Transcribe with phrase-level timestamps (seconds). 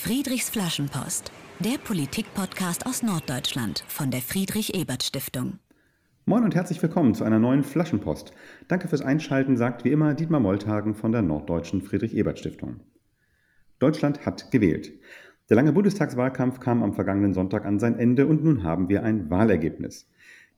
[0.00, 5.58] Friedrichs Flaschenpost, der Politik-Podcast aus Norddeutschland von der Friedrich-Ebert-Stiftung.
[6.24, 8.32] Moin und herzlich willkommen zu einer neuen Flaschenpost.
[8.68, 12.76] Danke fürs Einschalten, sagt wie immer Dietmar Molthagen von der Norddeutschen Friedrich-Ebert-Stiftung.
[13.80, 14.92] Deutschland hat gewählt.
[15.50, 19.28] Der lange Bundestagswahlkampf kam am vergangenen Sonntag an sein Ende und nun haben wir ein
[19.30, 20.08] Wahlergebnis.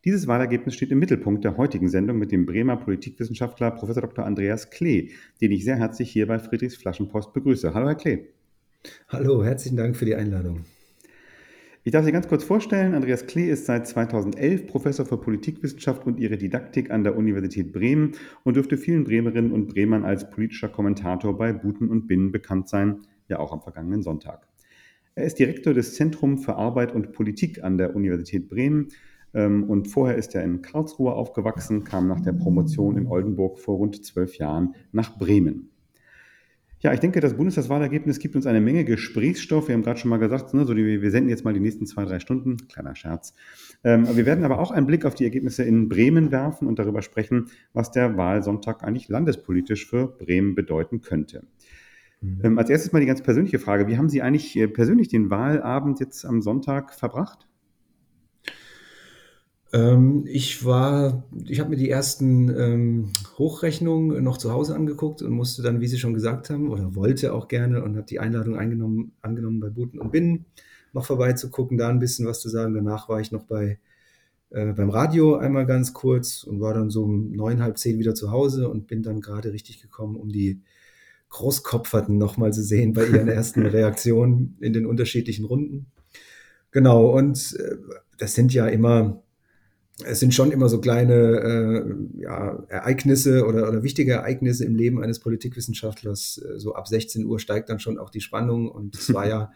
[0.04, 3.94] Dieses Wahlergebnis steht im Mittelpunkt der heutigen Sendung mit dem Bremer Politikwissenschaftler Prof.
[3.94, 4.26] Dr.
[4.26, 7.72] Andreas Klee, den ich sehr herzlich hier bei Friedrichs Flaschenpost begrüße.
[7.72, 8.26] Hallo, Herr Klee.
[9.08, 10.64] Hallo, herzlichen Dank für die Einladung.
[11.82, 12.94] Ich darf Sie ganz kurz vorstellen.
[12.94, 18.12] Andreas Klee ist seit 2011 Professor für Politikwissenschaft und ihre Didaktik an der Universität Bremen
[18.44, 23.00] und dürfte vielen Bremerinnen und Bremern als politischer Kommentator bei Buten und Binnen bekannt sein,
[23.28, 24.46] ja auch am vergangenen Sonntag.
[25.14, 28.88] Er ist Direktor des Zentrum für Arbeit und Politik an der Universität Bremen
[29.34, 33.76] ähm, und vorher ist er in Karlsruhe aufgewachsen, kam nach der Promotion in Oldenburg vor
[33.76, 35.69] rund zwölf Jahren nach Bremen.
[36.82, 39.68] Ja, ich denke, das Bundestagswahlergebnis gibt uns eine Menge Gesprächsstoff.
[39.68, 41.86] Wir haben gerade schon mal gesagt, ne, so die, wir senden jetzt mal die nächsten
[41.86, 42.56] zwei, drei Stunden.
[42.68, 43.34] Kleiner Scherz.
[43.84, 47.02] Ähm, wir werden aber auch einen Blick auf die Ergebnisse in Bremen werfen und darüber
[47.02, 51.44] sprechen, was der Wahlsonntag eigentlich landespolitisch für Bremen bedeuten könnte.
[52.22, 52.40] Mhm.
[52.42, 53.86] Ähm, als erstes mal die ganz persönliche Frage.
[53.86, 57.46] Wie haben Sie eigentlich äh, persönlich den Wahlabend jetzt am Sonntag verbracht?
[59.72, 65.32] Ähm, ich war, ich habe mir die ersten ähm, Hochrechnungen noch zu Hause angeguckt und
[65.32, 68.56] musste dann, wie Sie schon gesagt haben, oder wollte auch gerne und habe die Einladung
[68.56, 70.46] eingenommen, angenommen bei Buten und Binnen
[70.92, 72.74] noch vorbeizugucken, da ein bisschen was zu sagen.
[72.74, 73.78] Danach war ich noch bei
[74.50, 78.14] äh, beim Radio einmal ganz kurz und war dann so um neun, halb zehn wieder
[78.14, 80.60] zu Hause und bin dann gerade richtig gekommen, um die
[81.28, 85.86] Großkopferten nochmal zu sehen bei ihren ersten Reaktionen in den unterschiedlichen Runden.
[86.72, 87.76] Genau, und äh,
[88.18, 89.22] das sind ja immer
[90.04, 95.02] es sind schon immer so kleine äh, ja, Ereignisse oder, oder wichtige Ereignisse im Leben
[95.02, 96.42] eines Politikwissenschaftlers.
[96.44, 99.52] Äh, so ab 16 Uhr steigt dann schon auch die Spannung und es war ja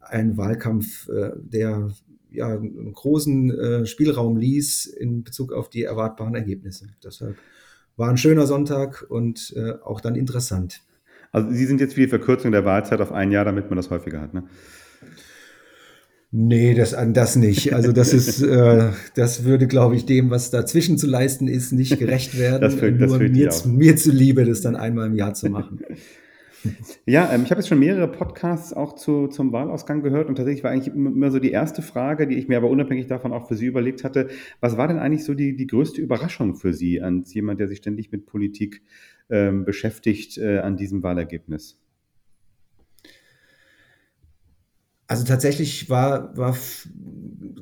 [0.00, 1.90] ein Wahlkampf, äh, der
[2.30, 6.88] ja einen großen äh, Spielraum ließ in Bezug auf die erwartbaren Ergebnisse.
[7.02, 7.36] Deshalb
[7.96, 10.82] war ein schöner Sonntag und äh, auch dann interessant.
[11.30, 13.90] Also Sie sind jetzt für die Verkürzung der Wahlzeit auf ein Jahr, damit man das
[13.90, 14.44] häufiger hat, ne?
[16.36, 17.74] Nee, das, das nicht.
[17.74, 21.96] Also das ist, äh, das würde, glaube ich, dem, was dazwischen zu leisten ist, nicht
[21.96, 22.60] gerecht werden.
[22.60, 25.80] das fühlt, das Nur mir, mir zuliebe, das dann einmal im Jahr zu machen.
[27.04, 30.64] Ja, ähm, ich habe jetzt schon mehrere Podcasts auch zu, zum Wahlausgang gehört und tatsächlich
[30.64, 33.54] war eigentlich immer so die erste Frage, die ich mir aber unabhängig davon auch für
[33.54, 34.28] Sie überlegt hatte.
[34.60, 37.76] Was war denn eigentlich so die, die größte Überraschung für Sie als jemand, der sich
[37.76, 38.80] ständig mit Politik
[39.28, 41.78] ähm, beschäftigt äh, an diesem Wahlergebnis?
[45.14, 46.56] Also tatsächlich war, war,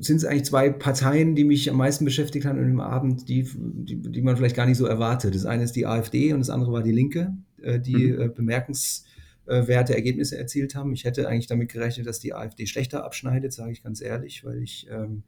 [0.00, 4.00] sind es eigentlich zwei Parteien, die mich am meisten beschäftigt haben im Abend, die, die,
[4.00, 5.34] die man vielleicht gar nicht so erwartet.
[5.34, 8.20] Das eine ist die AfD und das andere war die Linke, äh, die mhm.
[8.22, 10.94] Äh, bemerkenswerte Ergebnisse erzielt haben.
[10.94, 14.62] Ich hätte eigentlich damit gerechnet, dass die AfD schlechter abschneidet, sage ich ganz ehrlich, weil
[14.62, 15.22] ich ähm,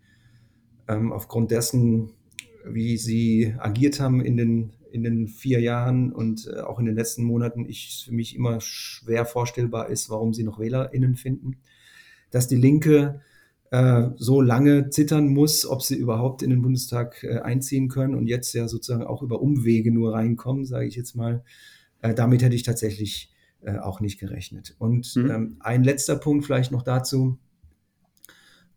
[0.88, 2.12] ähm, aufgrund dessen,
[2.64, 6.94] wie sie agiert haben in den, in den vier Jahren und äh, auch in den
[6.94, 11.58] letzten Monaten, ich für mich immer schwer vorstellbar ist, warum sie noch WählerInnen finden
[12.34, 13.20] dass die Linke
[13.70, 18.26] äh, so lange zittern muss, ob sie überhaupt in den Bundestag äh, einziehen können und
[18.26, 21.44] jetzt ja sozusagen auch über Umwege nur reinkommen, sage ich jetzt mal.
[22.02, 24.74] Äh, damit hätte ich tatsächlich äh, auch nicht gerechnet.
[24.78, 25.30] Und mhm.
[25.30, 27.38] ähm, ein letzter Punkt vielleicht noch dazu,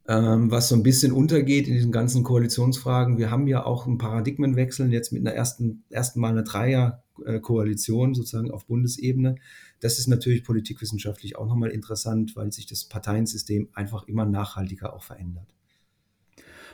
[0.08, 3.18] ähm, was so ein bisschen untergeht in diesen ganzen Koalitionsfragen.
[3.18, 8.52] Wir haben ja auch einen Paradigmenwechsel jetzt mit einer ersten, ersten Mal einer Dreierkoalition sozusagen
[8.52, 9.36] auf Bundesebene.
[9.80, 15.04] Das ist natürlich politikwissenschaftlich auch nochmal interessant, weil sich das Parteiensystem einfach immer nachhaltiger auch
[15.04, 15.54] verändert.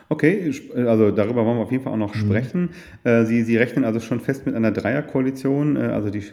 [0.10, 2.20] Okay, also darüber wollen wir auf jeden Fall auch noch mhm.
[2.20, 2.70] sprechen.
[3.04, 6.24] Äh, Sie, Sie rechnen also schon fest mit einer Dreierkoalition, äh, also die ja.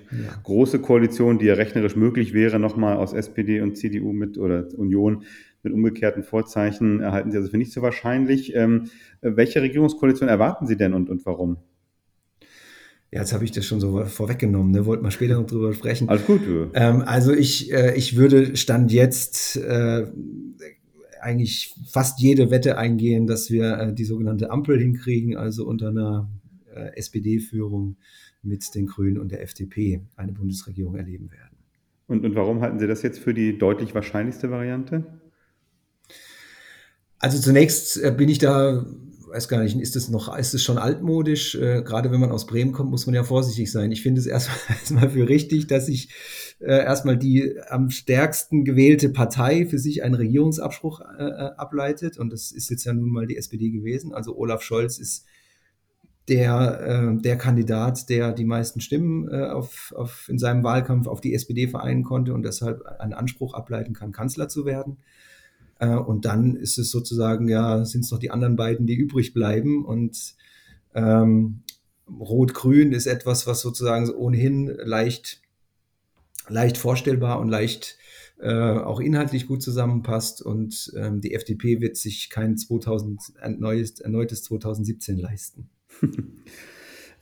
[0.43, 5.25] große Koalition, die ja rechnerisch möglich wäre, nochmal aus SPD und CDU mit oder Union
[5.63, 8.55] mit umgekehrten Vorzeichen, erhalten Sie also für nicht so wahrscheinlich.
[8.55, 8.85] Ähm,
[9.21, 11.59] welche Regierungskoalition erwarten Sie denn und, und warum?
[13.13, 14.87] Ja, jetzt habe ich das schon so vorweggenommen, ne?
[14.87, 16.09] Wollten wir später noch drüber sprechen.
[16.09, 16.41] Alles gut.
[16.75, 20.07] Ähm, also ich, äh, ich würde Stand jetzt äh,
[21.21, 26.31] eigentlich fast jede Wette eingehen, dass wir äh, die sogenannte Ampel hinkriegen, also unter einer
[26.73, 27.97] äh, SPD-Führung
[28.43, 31.57] mit den Grünen und der FDP eine Bundesregierung erleben werden.
[32.07, 35.05] Und, und warum halten Sie das jetzt für die deutlich wahrscheinlichste Variante?
[37.19, 38.87] Also zunächst äh, bin ich da
[39.31, 41.55] weiß gar nicht, ist es noch, ist es schon altmodisch?
[41.55, 43.93] Äh, gerade wenn man aus Bremen kommt, muss man ja vorsichtig sein.
[43.93, 46.11] Ich finde es erstmal, erstmal für richtig, dass sich
[46.61, 52.19] äh, erstmal die am stärksten gewählte Partei für sich einen Regierungsabspruch äh, äh ableitet.
[52.19, 54.13] Und das ist jetzt ja nun mal die SPD gewesen.
[54.13, 55.25] Also Olaf Scholz ist
[56.29, 56.81] der,
[57.17, 61.35] äh, der Kandidat, der die meisten Stimmen äh, auf, auf, in seinem Wahlkampf auf die
[61.35, 64.99] SPD vereinen konnte und deshalb einen Anspruch ableiten kann, Kanzler zu werden.
[65.81, 69.35] Äh, und dann ist es sozusagen, ja, sind es noch die anderen beiden, die übrig
[69.35, 69.85] bleiben.
[69.85, 70.35] Und
[70.95, 71.63] ähm,
[72.09, 75.41] Rot-Grün ist etwas, was sozusagen ohnehin leicht,
[76.49, 77.97] leicht vorstellbar und leicht
[78.39, 80.43] äh, auch inhaltlich gut zusammenpasst.
[80.43, 85.71] Und ähm, die FDP wird sich kein 2000, ein neues, erneutes 2017 leisten.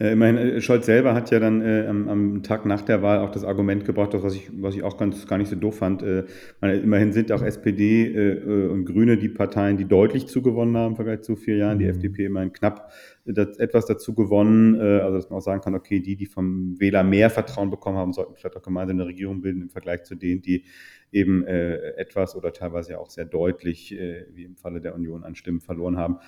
[0.00, 3.18] Äh, immerhin, äh, Scholz selber hat ja dann äh, am, am, Tag nach der Wahl
[3.18, 6.02] auch das Argument gebracht, was ich, was ich auch ganz gar nicht so doof fand.
[6.02, 6.24] Äh,
[6.60, 11.22] immerhin sind auch SPD äh, und Grüne die Parteien, die deutlich zugewonnen haben im Vergleich
[11.22, 11.80] zu vier Jahren.
[11.80, 11.90] Die mhm.
[11.90, 12.92] FDP immerhin knapp
[13.24, 14.76] das, etwas dazu gewonnen.
[14.76, 17.98] Äh, also dass man auch sagen kann, okay, die, die vom Wähler mehr Vertrauen bekommen
[17.98, 20.64] haben, sollten vielleicht auch gemeinsam eine Regierung bilden im Vergleich zu denen, die
[21.10, 23.98] eben etwas oder teilweise ja auch sehr deutlich,
[24.34, 26.18] wie im Falle der Union, an Stimmen verloren haben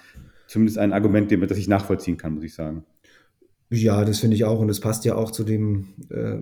[0.51, 2.85] zumindest ein Argument, das ich nachvollziehen kann, muss ich sagen.
[3.71, 4.59] Ja, das finde ich auch.
[4.59, 6.39] Und es passt ja auch zu dem, äh,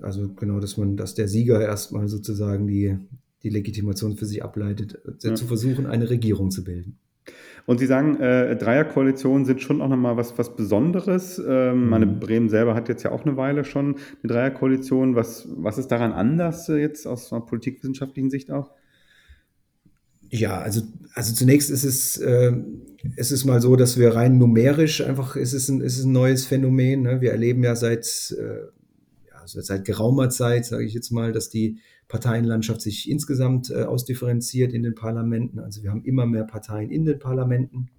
[0.00, 2.96] also genau, dass man, dass der Sieger erstmal sozusagen die,
[3.42, 5.34] die Legitimation für sich ableitet, äh, ja.
[5.34, 6.98] zu versuchen, eine Regierung zu bilden.
[7.66, 11.42] Und Sie sagen, äh, Dreierkoalitionen sind schon auch nochmal was, was Besonderes.
[11.44, 11.88] Ähm, mhm.
[11.90, 15.16] Meine Bremen selber hat jetzt ja auch eine Weile schon eine Dreierkoalition.
[15.16, 18.70] Was, was ist daran anders äh, jetzt aus einer politikwissenschaftlichen Sicht auch?
[20.30, 20.82] Ja, also,
[21.14, 22.52] also zunächst ist es, äh,
[23.16, 26.12] es ist mal so, dass wir rein numerisch einfach, es ist ein, es ist ein
[26.12, 27.02] neues Phänomen.
[27.02, 27.20] Ne?
[27.20, 28.66] Wir erleben ja seit, äh,
[29.28, 31.78] ja, seit geraumer Zeit, sage ich jetzt mal, dass die
[32.08, 35.58] Parteienlandschaft sich insgesamt äh, ausdifferenziert in den Parlamenten.
[35.58, 37.90] Also wir haben immer mehr Parteien in den Parlamenten.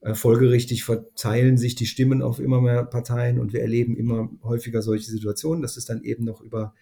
[0.00, 4.82] Äh, folgerichtig verteilen sich die Stimmen auf immer mehr Parteien und wir erleben immer häufiger
[4.82, 6.74] solche Situationen, dass es dann eben noch über,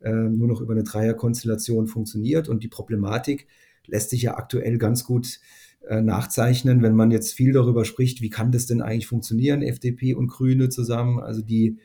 [0.00, 2.48] äh, nur noch über eine Dreierkonstellation funktioniert.
[2.48, 3.46] Und die Problematik,
[3.86, 5.40] lässt sich ja aktuell ganz gut
[5.90, 10.28] nachzeichnen, wenn man jetzt viel darüber spricht, wie kann das denn eigentlich funktionieren, FDP und
[10.28, 11.78] Grüne zusammen, also die,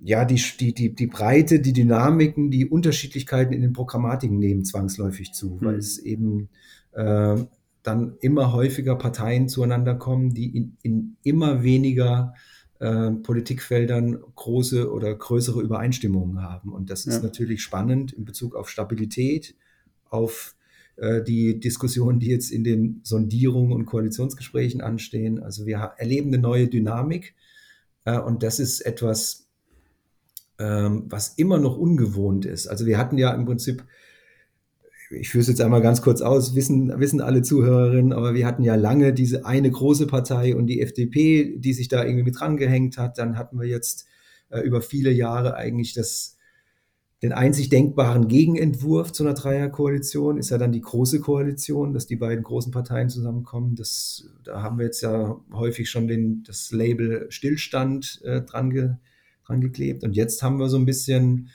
[0.00, 5.32] ja, die, die, die, die Breite, die Dynamiken, die Unterschiedlichkeiten in den Programmatiken nehmen zwangsläufig
[5.32, 5.64] zu, mhm.
[5.64, 6.50] weil es eben
[6.92, 7.36] äh,
[7.82, 12.34] dann immer häufiger Parteien zueinander kommen, die in, in immer weniger
[12.80, 16.72] äh, Politikfeldern große oder größere Übereinstimmungen haben.
[16.72, 17.22] Und das ist ja.
[17.22, 19.54] natürlich spannend in Bezug auf Stabilität,
[20.10, 20.53] auf äh,
[20.96, 25.42] die Diskussionen, die jetzt in den Sondierungen und Koalitionsgesprächen anstehen.
[25.42, 27.34] Also wir erleben eine neue Dynamik
[28.04, 29.48] äh, und das ist etwas,
[30.58, 32.68] ähm, was immer noch ungewohnt ist.
[32.68, 33.84] Also wir hatten ja im Prinzip,
[35.10, 38.62] ich führe es jetzt einmal ganz kurz aus, wissen, wissen alle Zuhörerinnen, aber wir hatten
[38.62, 42.98] ja lange diese eine große Partei und die FDP, die sich da irgendwie mit drangehängt
[42.98, 43.18] hat.
[43.18, 44.06] Dann hatten wir jetzt
[44.50, 46.36] äh, über viele Jahre eigentlich das
[47.24, 52.16] den einzig denkbaren Gegenentwurf zu einer Dreierkoalition ist ja dann die große Koalition, dass die
[52.16, 53.76] beiden großen Parteien zusammenkommen.
[53.76, 58.90] Das, da haben wir jetzt ja häufig schon den, das Label Stillstand äh, dran, ge,
[59.46, 60.04] dran geklebt.
[60.04, 61.48] Und jetzt haben wir so ein bisschen,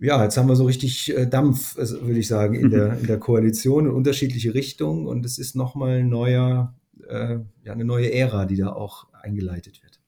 [0.00, 3.06] ja, jetzt haben wir so richtig äh, Dampf, also, würde ich sagen, in der, in
[3.06, 5.06] der Koalition in unterschiedliche Richtungen.
[5.06, 6.74] Und es ist nochmal ein neuer,
[7.06, 10.00] äh, ja, eine neue Ära, die da auch eingeleitet wird.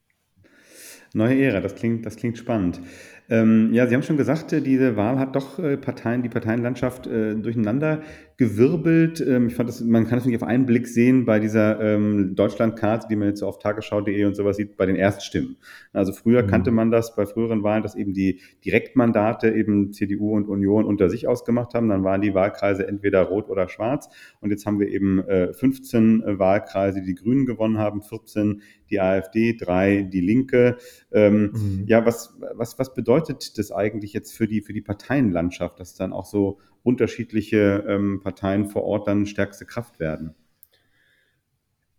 [1.14, 2.80] Neue Ära, das klingt, das klingt spannend.
[3.28, 7.06] Ähm, ja, Sie haben schon gesagt, äh, diese Wahl hat doch äh, Parteien, die Parteienlandschaft
[7.06, 8.02] äh, durcheinander
[8.36, 9.20] gewirbelt.
[9.26, 12.34] Ähm, ich fand das, man kann es nicht auf einen Blick sehen bei dieser ähm,
[12.34, 15.56] Deutschlandkarte, die man jetzt so auf tagesschau.de und sowas sieht, bei den Erststimmen.
[15.92, 16.48] Also früher mhm.
[16.48, 21.08] kannte man das bei früheren Wahlen, dass eben die Direktmandate eben CDU und Union unter
[21.08, 21.88] sich ausgemacht haben.
[21.88, 24.10] Dann waren die Wahlkreise entweder rot oder schwarz.
[24.40, 28.60] Und jetzt haben wir eben äh, 15 äh, Wahlkreise, die die Grünen gewonnen haben, 14
[28.90, 30.76] die AfD, drei die Linke.
[31.10, 31.84] Ähm, mhm.
[31.86, 36.12] Ja, was, was, was bedeutet das eigentlich jetzt für die, für die Parteienlandschaft, dass dann
[36.12, 40.34] auch so unterschiedliche ähm, Parteien vor Ort dann stärkste Kraft werden?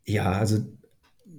[0.06, 0.60] Ja, also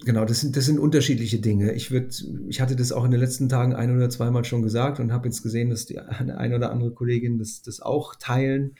[0.04, 1.72] genau, das sind, das sind unterschiedliche Dinge.
[1.72, 5.00] Ich, würd, ich hatte das auch in den letzten Tagen ein oder zweimal schon gesagt
[5.00, 8.74] und habe jetzt gesehen, dass die eine oder andere Kollegin das, das auch teilen.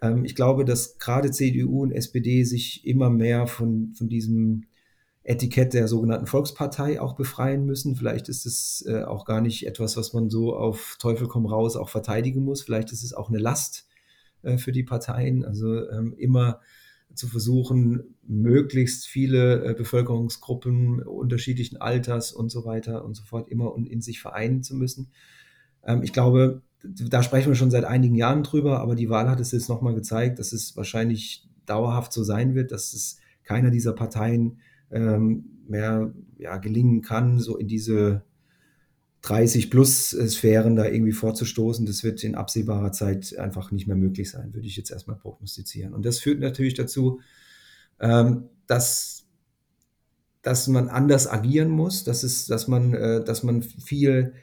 [0.00, 4.64] Ähm, ich glaube, dass gerade CDU und SPD sich immer mehr von, von diesem
[5.24, 7.96] Etikett der sogenannten Volkspartei auch befreien müssen.
[7.96, 11.76] Vielleicht ist es äh, auch gar nicht etwas, was man so auf Teufel komm raus
[11.76, 12.62] auch verteidigen muss.
[12.62, 13.86] Vielleicht ist es auch eine Last,
[14.46, 15.44] äh, für die Parteien.
[15.44, 16.60] Also ähm, immer
[17.14, 23.74] zu versuchen, möglichst viele äh, Bevölkerungsgruppen unterschiedlichen Alters und so weiter und so fort immer
[23.76, 25.10] in sich vereinen zu müssen.
[25.84, 29.40] Ähm, ich glaube, da sprechen wir schon seit einigen Jahren drüber, aber die Wahl hat
[29.40, 33.92] es jetzt nochmal gezeigt, dass es wahrscheinlich dauerhaft so sein wird, dass es keiner dieser
[33.92, 34.58] Parteien
[34.90, 38.22] ähm, mehr ja, gelingen kann, so in diese
[39.26, 44.30] 30 plus Sphären da irgendwie vorzustoßen, das wird in absehbarer Zeit einfach nicht mehr möglich
[44.30, 45.94] sein, würde ich jetzt erstmal prognostizieren.
[45.94, 47.20] Und das führt natürlich dazu,
[47.98, 49.26] ähm, dass,
[50.42, 54.34] dass man anders agieren muss, dass, es, dass, man, äh, dass man viel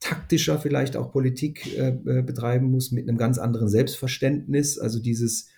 [0.00, 4.78] taktischer vielleicht auch Politik äh, äh, betreiben muss mit einem ganz anderen Selbstverständnis.
[4.78, 5.48] Also dieses,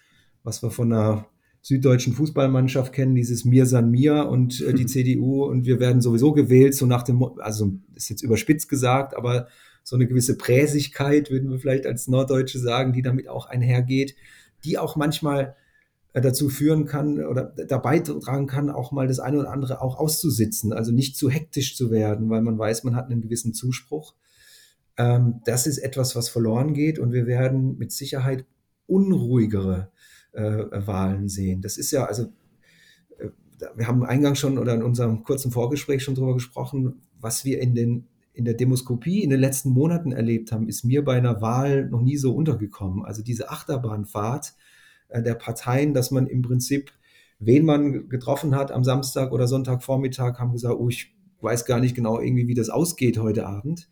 [0.43, 1.29] was wir von einer
[1.63, 6.33] süddeutschen Fußballmannschaft kennen, dieses Mir san mir und äh, die CDU und wir werden sowieso
[6.33, 9.47] gewählt, so nach dem, also ist jetzt überspitzt gesagt, aber
[9.85, 14.15] so eine gewisse Präsigkeit, würden wir vielleicht als Norddeutsche sagen, die damit auch einhergeht,
[14.65, 15.57] die auch manchmal
[16.13, 19.99] äh, dazu führen kann oder dabei tragen kann, auch mal das eine oder andere auch
[19.99, 24.15] auszusitzen, also nicht zu hektisch zu werden, weil man weiß, man hat einen gewissen Zuspruch.
[24.97, 28.45] Ähm, das ist etwas, was verloren geht und wir werden mit Sicherheit
[28.87, 29.91] unruhigere
[30.33, 31.61] Wahlen sehen.
[31.63, 32.25] Das ist ja, also
[33.19, 33.29] äh,
[33.77, 37.75] wir haben eingangs schon oder in unserem kurzen Vorgespräch schon darüber gesprochen, was wir in,
[37.75, 41.89] den, in der Demoskopie in den letzten Monaten erlebt haben, ist mir bei einer Wahl
[41.89, 43.05] noch nie so untergekommen.
[43.05, 44.55] Also diese Achterbahnfahrt
[45.09, 46.93] äh, der Parteien, dass man im Prinzip,
[47.39, 51.95] wen man getroffen hat am Samstag oder Sonntagvormittag, haben gesagt, oh, ich weiß gar nicht
[51.95, 53.89] genau irgendwie, wie das ausgeht heute Abend.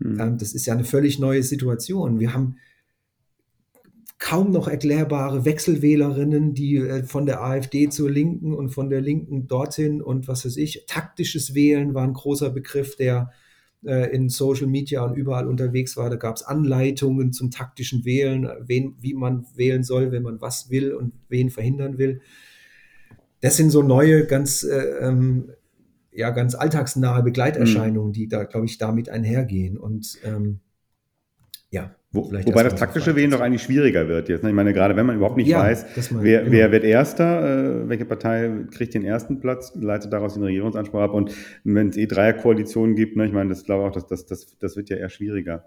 [0.00, 0.38] Mhm.
[0.38, 2.18] das ist ja eine völlig neue Situation.
[2.18, 2.56] Wir haben
[4.18, 9.46] kaum noch erklärbare Wechselwählerinnen, die äh, von der AfD zur Linken und von der Linken
[9.46, 10.84] dorthin und was weiß ich.
[10.86, 13.30] Taktisches Wählen war ein großer Begriff, der
[13.84, 16.08] äh, in Social Media und überall unterwegs war.
[16.10, 20.70] Da gab es Anleitungen zum taktischen Wählen, wen, wie man wählen soll, wenn man was
[20.70, 22.20] will und wen verhindern will.
[23.40, 25.50] Das sind so neue, ganz äh, ähm,
[26.12, 28.14] ja ganz alltagsnahe Begleiterscheinungen, mhm.
[28.14, 29.76] die da, glaube ich, damit einhergehen.
[29.76, 30.60] Und ähm,
[31.70, 31.94] ja.
[32.14, 34.44] Wo, wobei das taktische Wählen doch eigentlich schwieriger wird jetzt.
[34.44, 34.50] Ne?
[34.50, 36.52] Ich meine, gerade wenn man überhaupt nicht ja, weiß, wer, genau.
[36.52, 41.12] wer wird Erster, äh, welche Partei kriegt den ersten Platz, leitet daraus den Regierungsanspruch ab.
[41.12, 44.26] Und wenn es eh Dreierkoalitionen gibt, ne, ich meine, das glaube ich auch, das, das,
[44.26, 45.64] das, das wird ja eher schwieriger.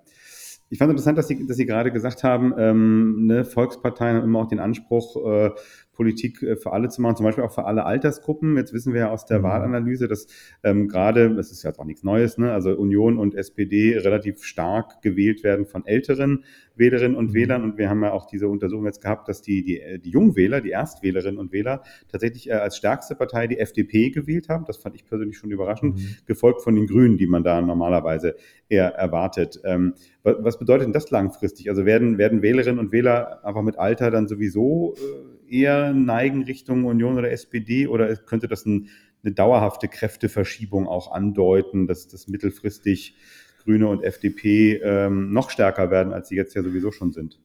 [0.69, 4.23] Ich fand es interessant, dass Sie, dass Sie gerade gesagt haben, ähm, ne, Volksparteien haben
[4.23, 5.51] immer auch den Anspruch, äh,
[5.97, 8.55] Politik äh, für alle zu machen, zum Beispiel auch für alle Altersgruppen.
[8.55, 9.43] Jetzt wissen wir ja aus der mhm.
[9.43, 10.27] Wahlanalyse, dass
[10.63, 15.01] ähm, gerade, das ist ja auch nichts Neues, ne, also Union und SPD relativ stark
[15.01, 17.33] gewählt werden von älteren Wählerinnen und mhm.
[17.33, 17.63] Wählern.
[17.63, 20.69] Und wir haben ja auch diese Untersuchung jetzt gehabt, dass die, die, die Jungwähler, die
[20.69, 24.65] Erstwählerinnen und Wähler tatsächlich äh, als stärkste Partei die FDP gewählt haben.
[24.65, 26.17] Das fand ich persönlich schon überraschend, mhm.
[26.25, 28.35] gefolgt von den Grünen, die man da normalerweise
[28.69, 29.59] eher erwartet.
[29.63, 31.69] Ähm, was, was, bedeutet denn das langfristig?
[31.69, 36.85] Also werden, werden Wählerinnen und Wähler einfach mit Alter dann sowieso äh, eher neigen Richtung
[36.85, 38.89] Union oder SPD oder könnte das ein,
[39.23, 43.15] eine dauerhafte Kräfteverschiebung auch andeuten, dass das mittelfristig
[43.63, 47.39] Grüne und FDP ähm, noch stärker werden, als sie jetzt ja sowieso schon sind?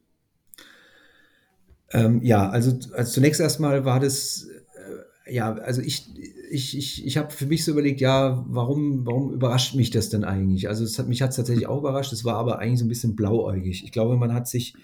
[1.92, 4.49] Ähm, ja, also, also zunächst erstmal war das,
[5.26, 6.06] äh, ja, also ich,
[6.50, 10.25] ich, ich, ich habe für mich so überlegt, ja, warum, warum überrascht mich das denn
[10.25, 10.68] eigentlich?
[10.68, 12.88] Also es hat, mich hat es tatsächlich auch überrascht, es war aber eigentlich so ein
[12.88, 13.85] bisschen blauäugig.
[13.85, 14.75] Ich glaube, man hat sich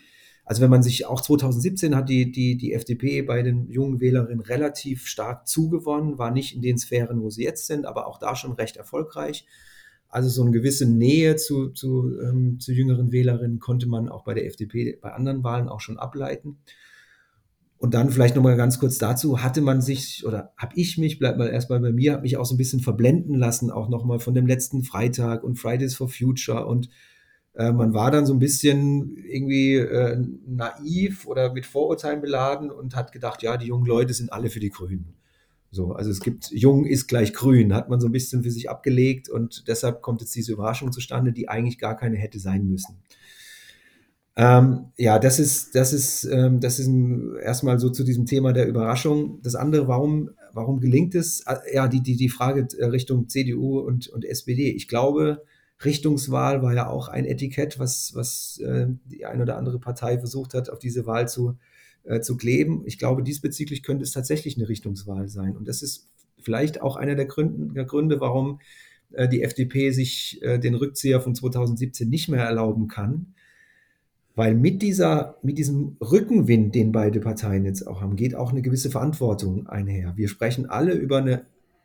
[0.49, 4.41] also wenn man sich auch 2017 hat die, die, die FDP bei den jungen Wählerinnen
[4.41, 8.35] relativ stark zugewonnen, war nicht in den Sphären, wo sie jetzt sind, aber auch da
[8.35, 9.45] schon recht erfolgreich.
[10.09, 14.33] Also so eine gewisse Nähe zu, zu, ähm, zu jüngeren Wählerinnen konnte man auch bei
[14.33, 16.57] der FDP bei anderen Wahlen auch schon ableiten.
[17.77, 21.37] Und dann vielleicht nochmal ganz kurz dazu, hatte man sich oder habe ich mich, bleibt
[21.37, 24.33] mal erstmal bei mir, habe mich auch so ein bisschen verblenden lassen, auch nochmal von
[24.33, 26.89] dem letzten Freitag und Fridays for Future und
[27.59, 32.95] äh, man war dann so ein bisschen irgendwie äh, naiv oder mit Vorurteilen beladen und
[32.95, 35.15] hat gedacht, ja, die jungen Leute sind alle für die Grünen.
[35.71, 38.71] So, also es gibt jung ist gleich grün, hat man so ein bisschen für sich
[38.71, 42.97] abgelegt und deshalb kommt jetzt diese Überraschung zustande, die eigentlich gar keine hätte sein müssen.
[44.37, 46.89] Ähm, ja, das ist, das ist, ähm, das ist
[47.43, 49.41] erstmal so zu diesem Thema der Überraschung.
[49.43, 51.41] Das andere, warum, warum gelingt es?
[51.41, 54.71] Äh, ja, die, die, die Frage äh, Richtung CDU und, und SPD.
[54.71, 55.43] Ich glaube,
[55.85, 60.55] Richtungswahl war ja auch ein Etikett, was, was äh, die eine oder andere Partei versucht
[60.55, 61.57] hat, auf diese Wahl zu,
[62.05, 62.83] äh, zu kleben.
[62.85, 65.57] Ich glaube, diesbezüglich könnte es tatsächlich eine Richtungswahl sein.
[65.57, 66.09] Und das ist
[66.41, 68.61] vielleicht auch einer der Gründe, der Gründe warum
[69.13, 73.35] äh, die FDP sich äh, den Rückzieher von 2017 nicht mehr erlauben kann.
[74.35, 78.63] Weil mit, dieser, mit diesem Rückenwind, den beide Parteien jetzt auch haben, geht auch eine
[78.63, 80.13] gewisse Verantwortung einher.
[80.17, 81.45] Wir sprechen alle über, eine,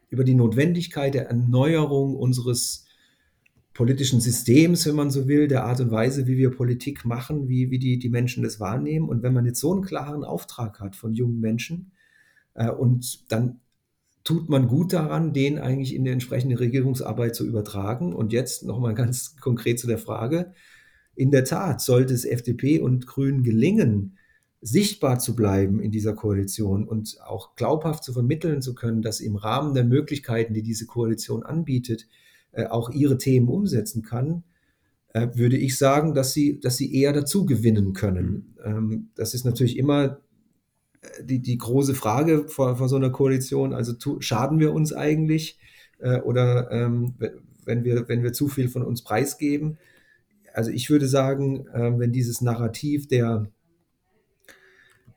[0.09, 2.85] über die Notwendigkeit der Erneuerung unseres
[3.73, 7.71] politischen Systems, wenn man so will, der Art und Weise, wie wir Politik machen, wie,
[7.71, 9.09] wie die, die Menschen das wahrnehmen.
[9.09, 11.91] Und wenn man jetzt so einen klaren Auftrag hat von jungen Menschen
[12.53, 13.59] äh, und dann
[14.23, 18.13] tut man gut daran, den eigentlich in die entsprechende Regierungsarbeit zu übertragen.
[18.13, 20.53] Und jetzt nochmal ganz konkret zu der Frage.
[21.15, 24.17] In der Tat sollte es FDP und Grünen gelingen,
[24.61, 29.35] sichtbar zu bleiben in dieser Koalition und auch glaubhaft zu vermitteln zu können, dass im
[29.35, 32.07] Rahmen der Möglichkeiten, die diese Koalition anbietet,
[32.53, 34.43] äh, auch ihre Themen umsetzen kann,
[35.09, 38.55] äh, würde ich sagen, dass sie, dass sie eher dazu gewinnen können.
[38.57, 38.65] Mhm.
[38.65, 40.21] Ähm, das ist natürlich immer
[41.01, 43.73] äh, die, die große Frage vor, vor so einer Koalition.
[43.73, 45.59] Also tu, schaden wir uns eigentlich?
[46.03, 47.15] äh, oder ähm,
[47.65, 49.77] wenn, wir, wenn wir zu viel von uns preisgeben.
[50.53, 53.47] Also ich würde sagen, äh, wenn dieses Narrativ der,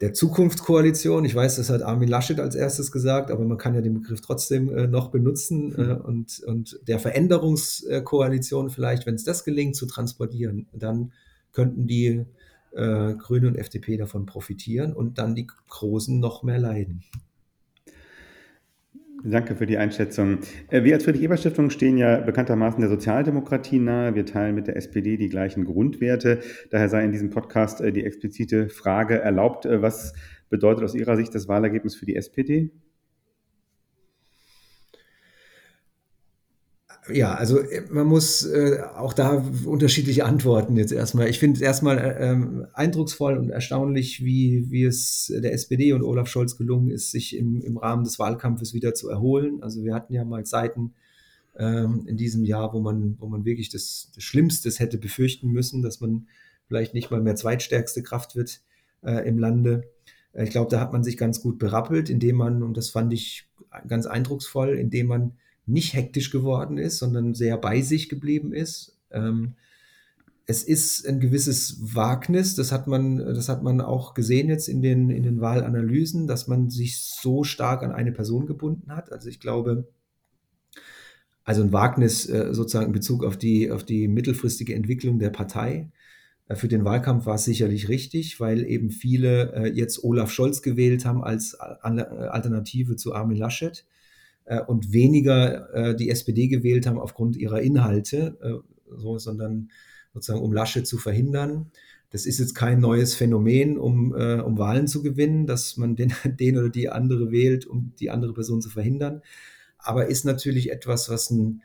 [0.00, 3.80] der Zukunftskoalition, ich weiß, das hat Armin Laschet als erstes gesagt, aber man kann ja
[3.80, 6.00] den Begriff trotzdem äh, noch benutzen äh, mhm.
[6.02, 11.12] und, und der Veränderungskoalition vielleicht, wenn es das gelingt zu transportieren, dann
[11.52, 12.26] könnten die
[12.72, 17.02] äh, Grüne und FDP davon profitieren und dann die Großen noch mehr leiden.
[19.24, 20.38] Danke für die Einschätzung.
[20.68, 24.14] Äh, wir als Friedrich-Ebert-Stiftung stehen ja bekanntermaßen der Sozialdemokratie nahe.
[24.14, 26.40] Wir teilen mit der SPD die gleichen Grundwerte.
[26.70, 29.66] Daher sei in diesem Podcast äh, die explizite Frage erlaubt.
[29.66, 30.12] Äh, was
[30.48, 32.70] bedeutet aus Ihrer Sicht das Wahlergebnis für die SPD?
[37.12, 41.28] Ja, also äh, man muss äh, auch da unterschiedliche Antworten jetzt erstmal.
[41.28, 46.02] Ich finde es erstmal äh, ähm, eindrucksvoll und erstaunlich, wie, wie es der SPD und
[46.02, 49.62] Olaf Scholz gelungen ist, sich im, im Rahmen des Wahlkampfes wieder zu erholen.
[49.62, 50.94] Also wir hatten ja mal Zeiten
[51.56, 55.82] ähm, in diesem Jahr, wo man, wo man wirklich das, das Schlimmste hätte befürchten müssen,
[55.82, 56.26] dass man
[56.66, 58.62] vielleicht nicht mal mehr zweitstärkste Kraft wird
[59.02, 59.84] äh, im Lande.
[60.32, 63.12] Äh, ich glaube, da hat man sich ganz gut berappelt, indem man, und das fand
[63.12, 63.48] ich
[63.86, 65.32] ganz eindrucksvoll, indem man
[65.66, 68.96] nicht hektisch geworden ist, sondern sehr bei sich geblieben ist.
[69.10, 69.54] Ähm,
[70.46, 74.80] es ist ein gewisses Wagnis, das hat man, das hat man auch gesehen jetzt in
[74.80, 79.10] den, in den Wahlanalysen, dass man sich so stark an eine Person gebunden hat.
[79.10, 79.88] Also ich glaube,
[81.42, 85.90] also ein Wagnis äh, sozusagen in Bezug auf die, auf die mittelfristige Entwicklung der Partei.
[86.48, 90.62] Äh, für den Wahlkampf war es sicherlich richtig, weil eben viele äh, jetzt Olaf Scholz
[90.62, 93.84] gewählt haben als Alternative zu Armin Laschet
[94.46, 99.70] äh, und weniger äh, die SPD gewählt haben aufgrund ihrer Inhalte, äh, so, sondern
[100.14, 101.70] sozusagen um Lasche zu verhindern.
[102.10, 106.14] Das ist jetzt kein neues Phänomen, um, äh, um Wahlen zu gewinnen, dass man den,
[106.24, 109.22] den oder die andere wählt, um die andere Person zu verhindern.
[109.78, 111.62] Aber ist natürlich etwas, was, ein,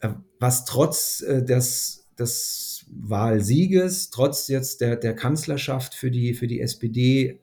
[0.00, 6.60] äh, was trotz des, des Wahlsieges, trotz jetzt der, der Kanzlerschaft für die, für die
[6.60, 7.40] SPD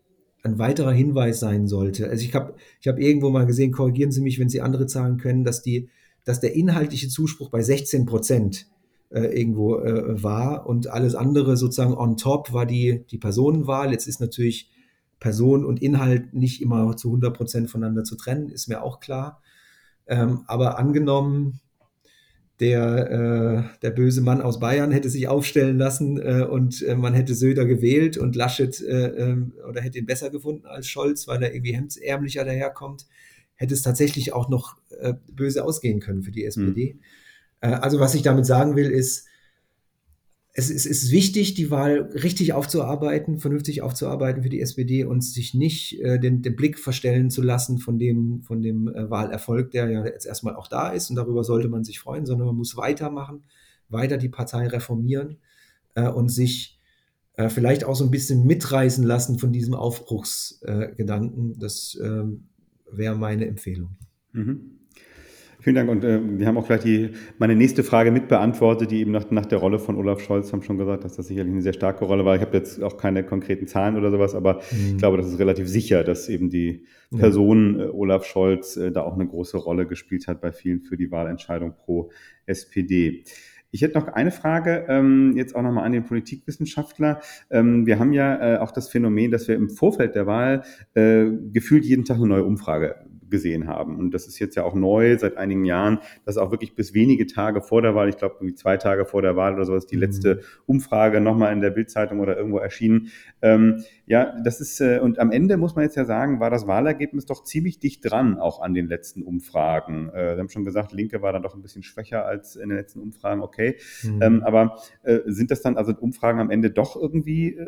[0.47, 2.09] ein weiterer Hinweis sein sollte.
[2.09, 5.17] Also ich habe ich hab irgendwo mal gesehen, korrigieren Sie mich, wenn Sie andere Zahlen
[5.17, 5.89] können, dass, die,
[6.23, 8.67] dass der inhaltliche Zuspruch bei 16 Prozent
[9.09, 13.91] äh, irgendwo äh, war und alles andere sozusagen on top war die, die Personenwahl.
[13.91, 14.71] Jetzt ist natürlich
[15.19, 19.41] Person und Inhalt nicht immer zu 100 Prozent voneinander zu trennen, ist mir auch klar.
[20.07, 21.59] Ähm, aber angenommen,
[22.59, 27.13] der, äh, der böse Mann aus Bayern hätte sich aufstellen lassen äh, und äh, man
[27.13, 31.43] hätte Söder gewählt und Laschet äh, ähm, oder hätte ihn besser gefunden als Scholz, weil
[31.43, 33.05] er irgendwie hemdsärmlicher daherkommt,
[33.55, 36.93] hätte es tatsächlich auch noch äh, böse ausgehen können für die SPD.
[36.93, 36.99] Mhm.
[37.61, 39.26] Äh, also was ich damit sagen will, ist,
[40.59, 45.53] es, es ist wichtig, die Wahl richtig aufzuarbeiten, vernünftig aufzuarbeiten für die SPD und sich
[45.53, 49.87] nicht äh, den, den, Blick verstellen zu lassen von dem, von dem äh, Wahlerfolg, der
[49.91, 52.75] ja jetzt erstmal auch da ist und darüber sollte man sich freuen, sondern man muss
[52.75, 53.43] weitermachen,
[53.87, 55.37] weiter die Partei reformieren
[55.93, 56.79] äh, und sich
[57.33, 61.59] äh, vielleicht auch so ein bisschen mitreißen lassen von diesem Aufbruchsgedanken.
[61.59, 62.47] das ähm,
[62.91, 63.95] wäre meine Empfehlung.
[64.33, 64.76] Mhm.
[65.67, 65.89] Vielen Dank.
[65.89, 69.29] Und äh, wir haben auch gleich die, meine nächste Frage mit beantwortet, die eben nach,
[69.31, 72.05] nach der Rolle von Olaf Scholz haben schon gesagt, dass das sicherlich eine sehr starke
[72.05, 72.37] Rolle war.
[72.37, 74.91] Ich habe jetzt auch keine konkreten Zahlen oder sowas, aber mhm.
[74.91, 76.85] ich glaube, das ist relativ sicher, dass eben die
[77.17, 80.95] Person äh, Olaf Scholz äh, da auch eine große Rolle gespielt hat bei vielen für
[80.95, 82.11] die Wahlentscheidung pro
[82.45, 83.25] SPD.
[83.69, 87.19] Ich hätte noch eine Frage, ähm, jetzt auch nochmal an den Politikwissenschaftler.
[87.49, 91.25] Ähm, wir haben ja äh, auch das Phänomen, dass wir im Vorfeld der Wahl äh,
[91.51, 92.95] gefühlt jeden Tag eine neue Umfrage
[93.29, 93.97] gesehen haben.
[93.97, 97.27] Und das ist jetzt ja auch neu seit einigen Jahren, dass auch wirklich bis wenige
[97.27, 100.01] Tage vor der Wahl, ich glaube zwei Tage vor der Wahl oder sowas, die mhm.
[100.01, 103.09] letzte Umfrage nochmal in der Bildzeitung oder irgendwo erschienen.
[103.41, 106.67] Ähm, ja, das ist, äh, und am Ende muss man jetzt ja sagen, war das
[106.67, 110.09] Wahlergebnis doch ziemlich dicht dran, auch an den letzten Umfragen.
[110.09, 112.77] Äh, wir haben schon gesagt, Linke war dann doch ein bisschen schwächer als in den
[112.77, 113.75] letzten Umfragen, okay.
[114.03, 114.21] Mhm.
[114.21, 117.67] Ähm, aber äh, sind das dann also Umfragen am Ende doch irgendwie äh,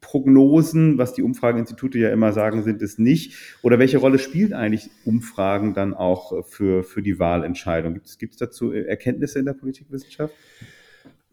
[0.00, 3.34] Prognosen, was die Umfrageinstitute ja immer sagen, sind es nicht?
[3.62, 7.94] Oder welche Rolle spielen eigentlich Umfragen dann auch für, für die Wahlentscheidung?
[8.18, 10.34] Gibt es dazu Erkenntnisse in der Politikwissenschaft?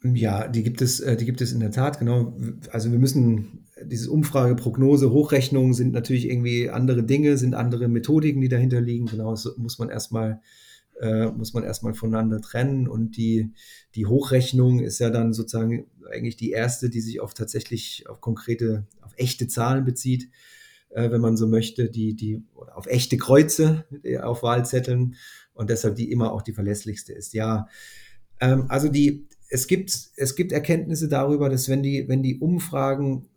[0.04, 2.38] Ja, die gibt es, äh, die gibt es in der Tat, genau.
[2.72, 8.42] Also wir müssen, diese Umfrage, Prognose, Hochrechnungen sind natürlich irgendwie andere Dinge, sind andere Methodiken,
[8.42, 9.06] die dahinter liegen.
[9.06, 10.42] Genau, das muss man erstmal
[11.00, 12.88] äh, muss man erstmal voneinander trennen.
[12.88, 13.52] Und die,
[13.96, 18.86] die Hochrechnung ist ja dann sozusagen eigentlich die erste, die sich auf tatsächlich auf konkrete,
[19.02, 20.30] auf echte Zahlen bezieht,
[20.94, 25.16] äh, wenn man so möchte, die, die, auf echte Kreuze äh, auf Wahlzetteln
[25.54, 27.34] und deshalb die immer auch die verlässlichste ist.
[27.34, 27.68] Ja,
[28.40, 33.28] ähm, also die, es gibt, es gibt Erkenntnisse darüber, dass wenn die, wenn die Umfragen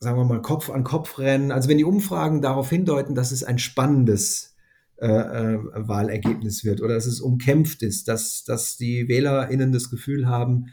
[0.00, 1.52] sagen wir mal, Kopf an Kopf rennen.
[1.52, 4.56] Also wenn die Umfragen darauf hindeuten, dass es ein spannendes
[4.96, 10.26] äh, äh, Wahlergebnis wird oder dass es umkämpft ist, dass, dass die WählerInnen das Gefühl
[10.26, 10.72] haben,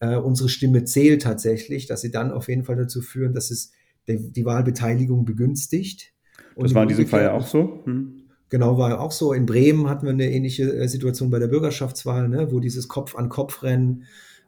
[0.00, 3.72] äh, unsere Stimme zählt tatsächlich, dass sie dann auf jeden Fall dazu führen, dass es
[4.08, 6.12] die, die Wahlbeteiligung begünstigt.
[6.54, 7.82] Und das war in diesem Fall ja auch so.
[7.84, 8.22] Hm.
[8.50, 9.32] Genau, war auch so.
[9.32, 14.04] In Bremen hatten wir eine ähnliche äh, Situation bei der Bürgerschaftswahl, ne, wo dieses Kopf-an-Kopf-Rennen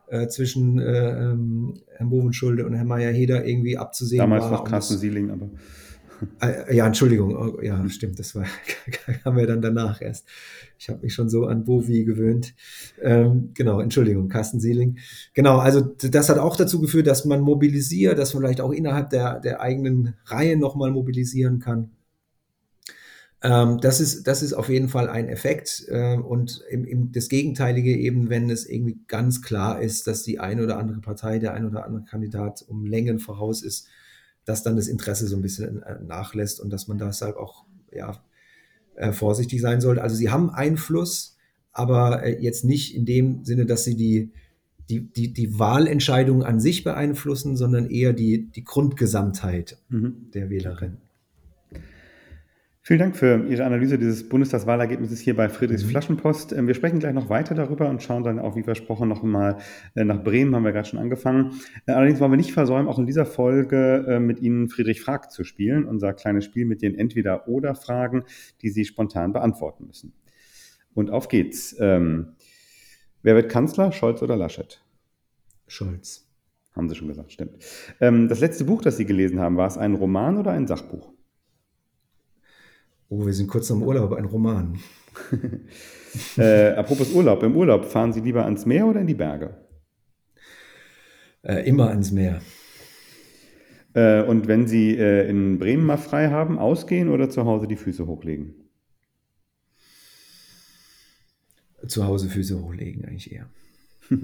[0.08, 4.50] äh, zwischen äh, ähm, Herrn Bovenschulde und Herrn Meyer-Heder irgendwie abzusehen Damals war.
[4.50, 5.50] Damals noch Carsten Sieling, aber.
[6.40, 8.44] Äh, ja, Entschuldigung, oh, ja, stimmt, das war,
[9.24, 10.26] haben wir dann danach erst.
[10.78, 12.54] Ich habe mich schon so an Bovi gewöhnt.
[13.02, 14.98] Ähm, genau, Entschuldigung, Carsten Sieling.
[15.34, 19.10] Genau, also das hat auch dazu geführt, dass man mobilisiert, dass man vielleicht auch innerhalb
[19.10, 21.90] der, der eigenen Reihe nochmal mobilisieren kann.
[23.42, 25.84] Ähm, das, ist, das ist auf jeden Fall ein Effekt.
[25.88, 30.38] Äh, und im, im, das Gegenteilige eben, wenn es irgendwie ganz klar ist, dass die
[30.40, 33.88] eine oder andere Partei, der ein oder andere Kandidat um Längen voraus ist,
[34.44, 38.22] dass dann das Interesse so ein bisschen äh, nachlässt und dass man deshalb auch ja,
[38.96, 40.02] äh, vorsichtig sein sollte.
[40.02, 41.36] Also sie haben Einfluss,
[41.72, 44.32] aber äh, jetzt nicht in dem Sinne, dass sie die,
[44.88, 50.30] die, die, die Wahlentscheidung an sich beeinflussen, sondern eher die, die Grundgesamtheit mhm.
[50.34, 50.98] der Wählerin.
[52.82, 55.90] Vielen Dank für Ihre Analyse dieses Bundestagswahlergebnisses hier bei Friedrichs mhm.
[55.90, 56.52] Flaschenpost.
[56.52, 59.58] Ähm, wir sprechen gleich noch weiter darüber und schauen dann auch, wie versprochen, noch mal
[59.94, 61.60] äh, nach Bremen, haben wir gerade schon angefangen.
[61.84, 65.30] Äh, allerdings wollen wir nicht versäumen, auch in dieser Folge äh, mit Ihnen Friedrich fragt
[65.30, 68.24] zu spielen, unser kleines Spiel mit den Entweder-Oder-Fragen,
[68.62, 70.14] die Sie spontan beantworten müssen.
[70.94, 71.76] Und auf geht's.
[71.78, 72.36] Ähm,
[73.22, 74.82] wer wird Kanzler, Scholz oder Laschet?
[75.66, 76.26] Scholz.
[76.74, 77.62] Haben Sie schon gesagt, stimmt.
[78.00, 81.12] Ähm, das letzte Buch, das Sie gelesen haben, war es ein Roman oder ein Sachbuch?
[83.12, 84.78] Oh, wir sind kurz am Urlaub, ein Roman.
[86.36, 89.56] äh, apropos Urlaub, im Urlaub fahren Sie lieber ans Meer oder in die Berge?
[91.42, 92.40] Äh, immer ans Meer.
[93.94, 97.74] Äh, und wenn Sie äh, in Bremen mal frei haben, ausgehen oder zu Hause die
[97.74, 98.54] Füße hochlegen?
[101.88, 103.50] Zu Hause Füße hochlegen eigentlich eher.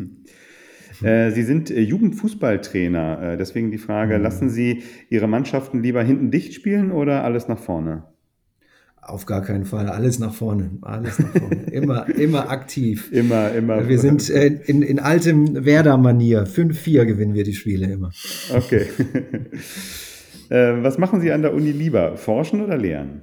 [1.03, 4.23] Äh, Sie sind äh, Jugendfußballtrainer, deswegen die Frage, mhm.
[4.23, 8.05] lassen Sie Ihre Mannschaften lieber hinten dicht spielen oder alles nach vorne?
[9.07, 9.89] Auf gar keinen Fall.
[9.89, 10.79] Alles nach vorne.
[10.83, 11.63] Alles nach vorne.
[11.71, 13.13] immer, immer aktiv.
[13.13, 13.89] Immer, immer.
[13.89, 16.45] Wir sind äh, in, in altem Werder-Manier.
[16.45, 18.11] 5-4 gewinnen wir die Spiele immer.
[18.53, 18.87] Okay.
[20.49, 22.17] äh, was machen Sie an der Uni lieber?
[22.17, 23.23] Forschen oder lehren?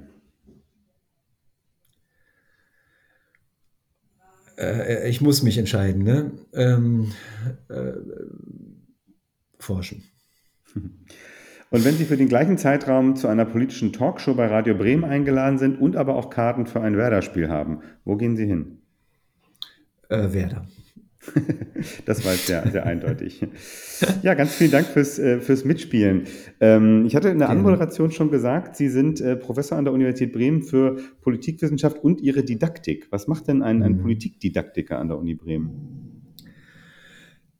[4.56, 6.02] Äh, ich muss mich entscheiden.
[6.02, 6.32] Ne?
[6.54, 7.12] Ähm,
[7.68, 7.92] äh,
[9.58, 10.02] forschen.
[11.70, 15.58] Und wenn Sie für den gleichen Zeitraum zu einer politischen Talkshow bei Radio Bremen eingeladen
[15.58, 18.78] sind und aber auch Karten für ein Werder-Spiel haben, wo gehen Sie hin?
[20.08, 20.66] Äh, Werder.
[22.04, 23.46] das war jetzt sehr, sehr eindeutig.
[24.22, 26.24] Ja, ganz vielen Dank fürs, äh, fürs Mitspielen.
[26.60, 30.32] Ähm, ich hatte in der Anmoderation schon gesagt, Sie sind äh, Professor an der Universität
[30.32, 33.06] Bremen für Politikwissenschaft und Ihre Didaktik.
[33.10, 34.02] Was macht denn ein, ein mhm.
[34.02, 36.13] Politikdidaktiker an der Uni Bremen?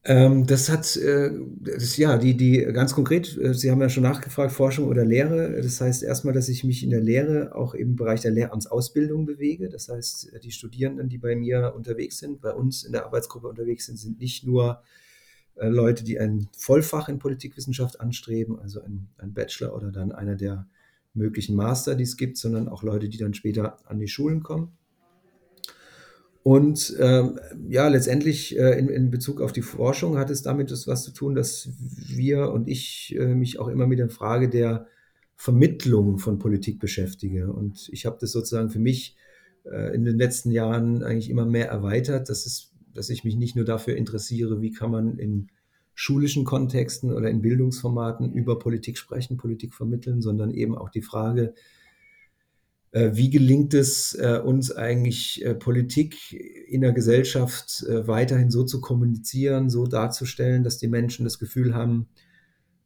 [0.07, 4.03] Ähm, das hat, äh, das, ja, die, die ganz konkret, äh, Sie haben ja schon
[4.03, 5.63] nachgefragt, Forschung oder Lehre.
[5.63, 9.71] Das heißt erstmal, dass ich mich in der Lehre auch im Bereich der Lehramtsausbildung bewege.
[9.71, 13.87] Das heißt, die Studierenden, die bei mir unterwegs sind, bei uns in der Arbeitsgruppe unterwegs
[13.87, 14.83] sind, sind nicht nur
[15.57, 20.37] äh, Leute, die ein Vollfach in Politikwissenschaft anstreben, also ein, ein Bachelor oder dann einer
[20.37, 20.67] der
[21.15, 24.77] möglichen Master, die es gibt, sondern auch Leute, die dann später an die Schulen kommen.
[26.45, 31.03] Und ähm, ja, letztendlich äh, in, in Bezug auf die Forschung hat es damit was
[31.03, 31.71] zu tun, dass
[32.07, 34.87] wir und ich äh, mich auch immer mit der Frage der
[35.37, 37.51] Vermittlung von Politik beschäftige.
[37.51, 39.17] Und ich habe das sozusagen für mich
[39.65, 43.57] äh, in den letzten Jahren eigentlich immer mehr erweitert, dass, es, dass ich mich nicht
[43.57, 45.49] nur dafür interessiere, wie kann man in
[45.95, 51.55] schulischen Kontexten oder in Bildungsformaten über Politik sprechen, Politik vermitteln, sondern eben auch die Frage,
[52.95, 56.33] wie gelingt es äh, uns eigentlich, äh, Politik
[56.69, 62.07] in der Gesellschaft weiterhin so zu kommunizieren, so darzustellen, dass die Menschen das Gefühl haben,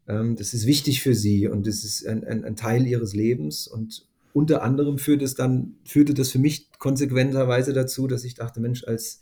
[0.07, 3.68] ähm, das ist wichtig für sie und das ist ein, ein, ein Teil ihres Lebens.
[3.68, 8.61] Und unter anderem führt es dann, führte das für mich konsequenterweise dazu, dass ich dachte,
[8.61, 9.21] Mensch, als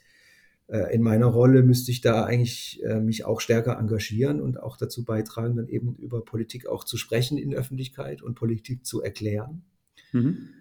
[0.90, 5.54] in meiner Rolle müsste ich da eigentlich mich auch stärker engagieren und auch dazu beitragen,
[5.54, 9.62] dann eben über Politik auch zu sprechen in der Öffentlichkeit und Politik zu erklären.
[10.10, 10.55] Mhm.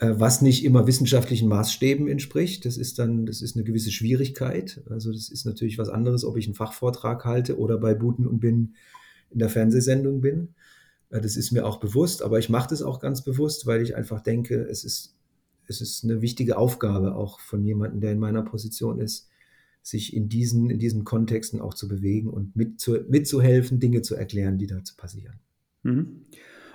[0.00, 2.64] Äh, was nicht immer wissenschaftlichen Maßstäben entspricht.
[2.64, 4.82] Das ist dann, das ist eine gewisse Schwierigkeit.
[4.88, 8.40] Also das ist natürlich was anderes, ob ich einen Fachvortrag halte oder bei Buten und
[8.40, 8.74] Bin
[9.28, 10.54] in der Fernsehsendung bin.
[11.10, 13.94] Äh, das ist mir auch bewusst, aber ich mache das auch ganz bewusst, weil ich
[13.94, 15.16] einfach denke, es ist,
[15.66, 19.28] es ist eine wichtige Aufgabe auch von jemandem, der in meiner Position ist,
[19.82, 24.56] sich in diesen, in diesen Kontexten auch zu bewegen und mitzu, mitzuhelfen, Dinge zu erklären,
[24.56, 25.40] die dazu passieren.
[25.82, 26.24] Mhm.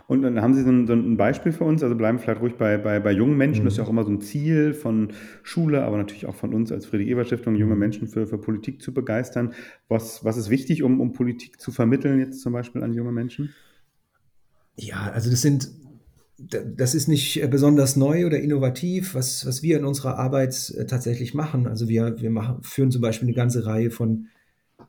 [0.08, 2.56] Und dann haben Sie so ein, so ein Beispiel für uns, also bleiben vielleicht ruhig
[2.56, 3.66] bei, bei, bei jungen Menschen, mhm.
[3.66, 6.72] das ist ja auch immer so ein Ziel von Schule, aber natürlich auch von uns
[6.72, 7.80] als Friedrich-Ebert-Stiftung, junge mhm.
[7.80, 9.54] Menschen für, für Politik zu begeistern.
[9.88, 13.54] Was, was ist wichtig, um, um Politik zu vermitteln, jetzt zum Beispiel an junge Menschen?
[14.78, 15.70] Ja, also das sind
[16.38, 20.86] das ist nicht äh, besonders neu oder innovativ, was, was wir in unserer Arbeit äh,
[20.86, 21.68] tatsächlich machen.
[21.68, 24.28] Also wir, wir machen, führen zum Beispiel eine ganze Reihe von,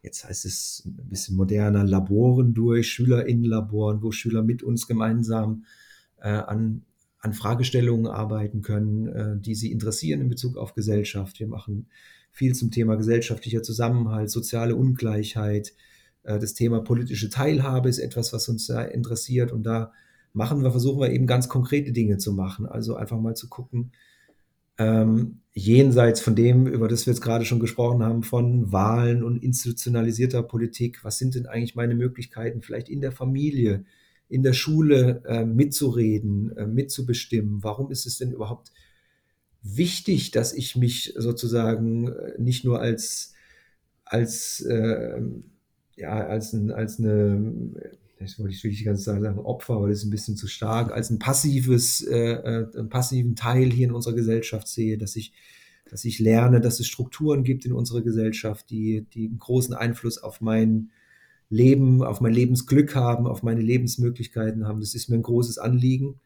[0.06, 5.64] jetzt heißt es ein bisschen moderner, Laboren durch, SchülerInnenlaboren, wo Schüler mit uns gemeinsam
[6.18, 6.82] äh, an,
[7.18, 11.40] an Fragestellungen arbeiten können, äh, die sie interessieren in Bezug auf Gesellschaft.
[11.40, 11.88] Wir machen
[12.30, 15.74] viel zum Thema gesellschaftlicher Zusammenhalt, soziale Ungleichheit.
[16.22, 19.92] Äh, das Thema politische Teilhabe ist etwas, was uns sehr interessiert und da
[20.32, 22.66] machen wir, versuchen wir eben ganz konkrete Dinge zu machen.
[22.66, 23.92] Also einfach mal zu gucken,
[24.78, 29.42] ähm, jenseits von dem, über das wir jetzt gerade schon gesprochen haben, von Wahlen und
[29.42, 33.84] institutionalisierter Politik, was sind denn eigentlich meine Möglichkeiten, vielleicht in der Familie,
[34.28, 37.62] in der Schule äh, mitzureden, äh, mitzubestimmen?
[37.62, 38.72] Warum ist es denn überhaupt
[39.62, 43.32] wichtig, dass ich mich sozusagen äh, nicht nur als,
[44.04, 45.20] als, äh,
[45.96, 49.88] ja, als, ein, als eine das wollte ich wirklich die ganze Zeit sagen, Opfer, aber
[49.88, 53.88] das ist ein bisschen zu stark, als ein passives, äh, äh, einen passiven Teil hier
[53.88, 55.32] in unserer Gesellschaft sehe, dass ich,
[55.90, 60.18] dass ich lerne, dass es Strukturen gibt in unserer Gesellschaft, die, die einen großen Einfluss
[60.18, 60.90] auf mein
[61.50, 64.80] Leben, auf mein Lebensglück haben, auf meine Lebensmöglichkeiten haben.
[64.80, 66.20] Das ist mir ein großes Anliegen.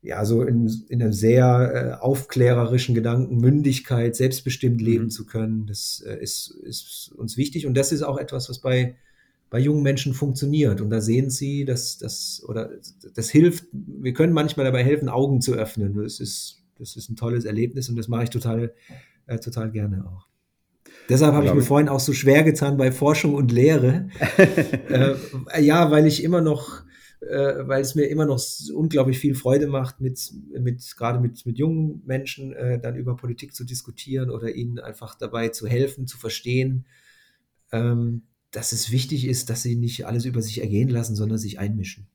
[0.00, 5.10] Ja, so in, in einem sehr äh, aufklärerischen Gedanken, Mündigkeit, selbstbestimmt leben mhm.
[5.10, 7.66] zu können, das äh, ist, ist uns wichtig.
[7.66, 8.96] Und das ist auch etwas, was bei
[9.52, 10.80] bei jungen Menschen funktioniert.
[10.80, 12.70] Und da sehen sie, dass das oder
[13.14, 15.94] das hilft, wir können manchmal dabei helfen, Augen zu öffnen.
[16.02, 18.72] Das ist, das ist ein tolles Erlebnis und das mache ich total,
[19.26, 20.26] äh, total gerne auch.
[21.10, 24.08] Deshalb habe ich mir vorhin auch so schwer getan bei Forschung und Lehre.
[24.88, 25.16] äh,
[25.60, 26.84] ja, weil ich immer noch,
[27.20, 28.42] äh, weil es mir immer noch
[28.74, 33.54] unglaublich viel Freude macht, mit, mit gerade mit, mit jungen Menschen äh, dann über Politik
[33.54, 36.86] zu diskutieren oder ihnen einfach dabei zu helfen, zu verstehen.
[37.70, 41.58] Ähm, dass es wichtig ist, dass sie nicht alles über sich ergehen lassen, sondern sich
[41.58, 42.06] einmischen.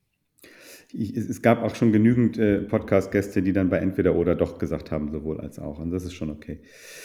[0.93, 4.89] Ich, es gab auch schon genügend äh, Podcast-Gäste, die dann bei entweder oder doch gesagt
[4.89, 5.79] haben, sowohl als auch.
[5.79, 6.61] Und das ist schon okay.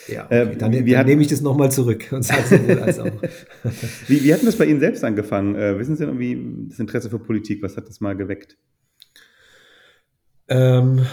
[0.06, 0.42] Ja, okay.
[0.52, 3.10] Äh, dann, dann nehme ich das nochmal zurück und sage sowohl als auch.
[4.06, 5.56] wie, wie hat das bei Ihnen selbst angefangen?
[5.56, 7.60] Äh, wissen Sie irgendwie das Interesse für Politik?
[7.62, 8.56] Was hat das mal geweckt?
[10.46, 11.04] Ähm,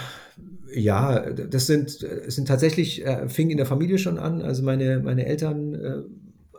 [0.72, 4.42] ja, das sind, es sind tatsächlich, äh, fing in der Familie schon an.
[4.42, 6.02] Also meine, meine Eltern äh,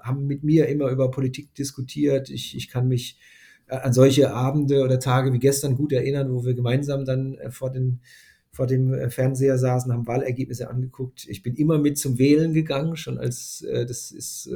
[0.02, 2.30] haben mit mir immer über Politik diskutiert.
[2.30, 3.18] Ich, ich kann mich
[3.72, 7.52] äh, an solche Abende oder Tage wie gestern gut erinnern, wo wir gemeinsam dann äh,
[7.52, 8.02] vor, den,
[8.52, 11.26] vor dem äh, Fernseher saßen, haben Wahlergebnisse angeguckt.
[11.30, 14.50] Ich bin immer mit zum Wählen gegangen, schon als das ist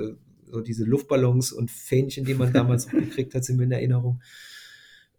[0.47, 4.21] so diese Luftballons und Fähnchen, die man damals gekriegt hat, sind mir in Erinnerung.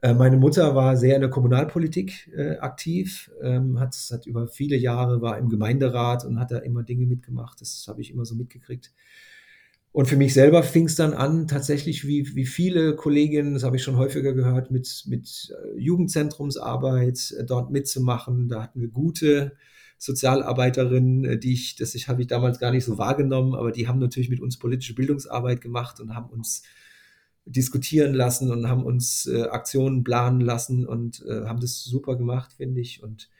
[0.03, 5.21] Meine Mutter war sehr in der Kommunalpolitik äh, aktiv, ähm, hat, hat über viele Jahre
[5.21, 7.61] war im Gemeinderat und hat da immer Dinge mitgemacht.
[7.61, 8.93] Das habe ich immer so mitgekriegt.
[9.97, 13.77] Und für mich selber fing es dann an, tatsächlich wie, wie viele Kolleginnen, das habe
[13.77, 18.51] ich schon häufiger gehört, mit, mit äh, Jugendzentrumsarbeit äh, dort mitzumachen.
[18.51, 19.57] Da hatten wir gute
[19.97, 23.89] Sozialarbeiterinnen, äh, die ich, das ich, habe ich damals gar nicht so wahrgenommen, aber die
[23.89, 26.63] haben natürlich mit uns politische Bildungsarbeit gemacht und haben uns
[27.47, 32.53] diskutieren lassen und haben uns äh, Aktionen planen lassen und äh, haben das super gemacht,
[32.53, 33.03] finde ich.
[33.03, 33.31] Und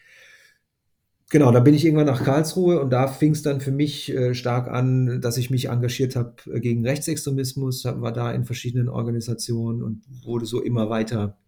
[1.31, 4.35] genau, da bin ich irgendwann nach Karlsruhe und da fing es dann für mich äh,
[4.35, 9.83] stark an, dass ich mich engagiert habe äh, gegen Rechtsextremismus, war da in verschiedenen Organisationen
[9.83, 11.39] und wurde so immer weiter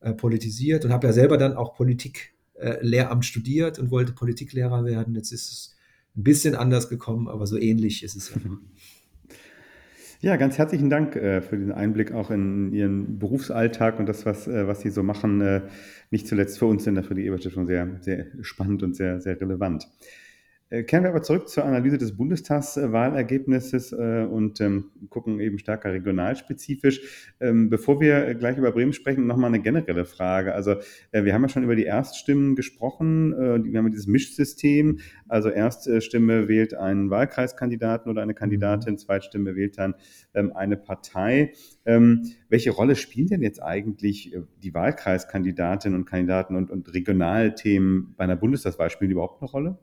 [0.00, 4.84] äh, politisiert und habe ja selber dann auch Politik äh, Lehramt studiert und wollte Politiklehrer
[4.84, 5.14] werden.
[5.14, 5.76] Jetzt ist es
[6.16, 8.36] ein bisschen anders gekommen, aber so ähnlich ist es ja.
[10.22, 14.46] Ja, ganz herzlichen Dank äh, für diesen Einblick auch in Ihren Berufsalltag und das, was,
[14.46, 15.40] äh, was Sie so machen.
[15.40, 15.62] Äh,
[16.10, 19.88] nicht zuletzt für uns in der Friedrich-Ebert-Stiftung sehr, sehr spannend und sehr, sehr relevant.
[20.70, 25.92] Äh, kehren wir aber zurück zur Analyse des Bundestagswahlergebnisses äh, und ähm, gucken eben stärker
[25.92, 27.34] regionalspezifisch.
[27.40, 30.54] Ähm, bevor wir gleich über Bremen sprechen, nochmal eine generelle Frage.
[30.54, 30.76] Also
[31.10, 33.32] äh, wir haben ja schon über die Erststimmen gesprochen.
[33.32, 35.00] wir haben dieses Mischsystem.
[35.28, 39.94] Also Erststimme wählt einen Wahlkreiskandidaten oder eine Kandidatin, Zweitstimme wählt dann
[40.34, 41.52] ähm, eine Partei.
[42.48, 48.36] welche Rolle spielen denn jetzt eigentlich die Wahlkreiskandidatinnen und Kandidaten und, und Regionalthemen bei einer
[48.36, 48.90] Bundestagswahl?
[48.90, 49.78] Spielen die überhaupt eine Rolle?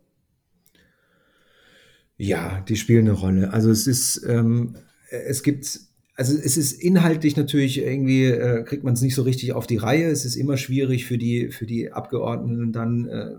[2.17, 3.53] Ja, die spielen eine Rolle.
[3.53, 4.75] Also es ist, ähm,
[5.09, 5.79] es gibt,
[6.15, 9.77] also es ist inhaltlich natürlich irgendwie, äh, kriegt man es nicht so richtig auf die
[9.77, 10.09] Reihe.
[10.09, 13.35] Es ist immer schwierig für die, für die Abgeordneten dann äh,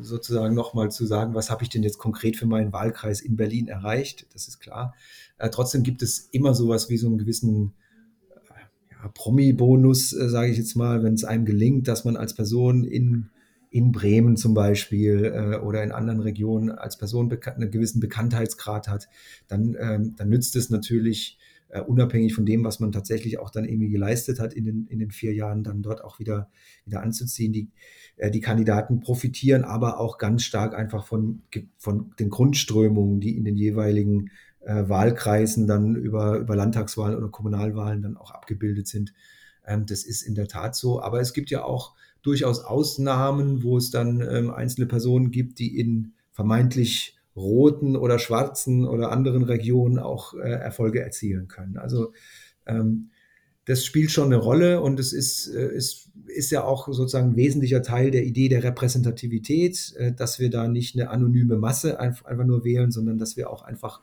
[0.00, 3.66] sozusagen nochmal zu sagen, was habe ich denn jetzt konkret für meinen Wahlkreis in Berlin
[3.66, 4.26] erreicht.
[4.32, 4.94] Das ist klar.
[5.38, 7.72] Äh, trotzdem gibt es immer sowas wie so einen gewissen
[9.12, 13.30] Promi-Bonus, äh, sage ich jetzt mal, wenn es einem gelingt, dass man als Person in,
[13.74, 19.08] in Bremen zum Beispiel äh, oder in anderen Regionen als Person einen gewissen Bekanntheitsgrad hat,
[19.48, 21.38] dann, ähm, dann nützt es natürlich
[21.70, 25.00] äh, unabhängig von dem, was man tatsächlich auch dann irgendwie geleistet hat in den, in
[25.00, 26.48] den vier Jahren, dann dort auch wieder,
[26.84, 27.52] wieder anzuziehen.
[27.52, 27.68] Die,
[28.16, 31.42] äh, die Kandidaten profitieren aber auch ganz stark einfach von,
[31.76, 38.02] von den Grundströmungen, die in den jeweiligen äh, Wahlkreisen dann über, über Landtagswahlen oder Kommunalwahlen
[38.02, 39.12] dann auch abgebildet sind.
[39.66, 41.02] Ähm, das ist in der Tat so.
[41.02, 45.78] Aber es gibt ja auch durchaus Ausnahmen, wo es dann ähm, einzelne Personen gibt, die
[45.78, 51.76] in vermeintlich roten oder schwarzen oder anderen Regionen auch äh, Erfolge erzielen können.
[51.76, 52.12] Also
[52.66, 53.10] ähm,
[53.66, 57.36] das spielt schon eine Rolle und es ist, äh, ist, ist ja auch sozusagen ein
[57.36, 62.26] wesentlicher Teil der Idee der Repräsentativität, äh, dass wir da nicht eine anonyme Masse einfach,
[62.26, 64.00] einfach nur wählen, sondern dass wir auch einfach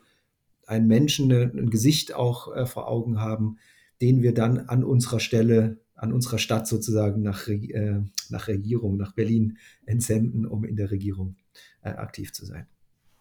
[0.65, 3.57] einen Menschen, ein Gesicht auch äh, vor Augen haben,
[4.01, 9.13] den wir dann an unserer Stelle, an unserer Stadt sozusagen nach, äh, nach Regierung, nach
[9.13, 11.35] Berlin entsenden, um in der Regierung
[11.83, 12.65] äh, aktiv zu sein.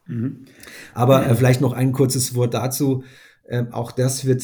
[0.06, 0.46] Mhm.
[0.94, 3.04] Aber äh, vielleicht noch ein kurzes Wort dazu.
[3.46, 4.42] Ähm, auch das wird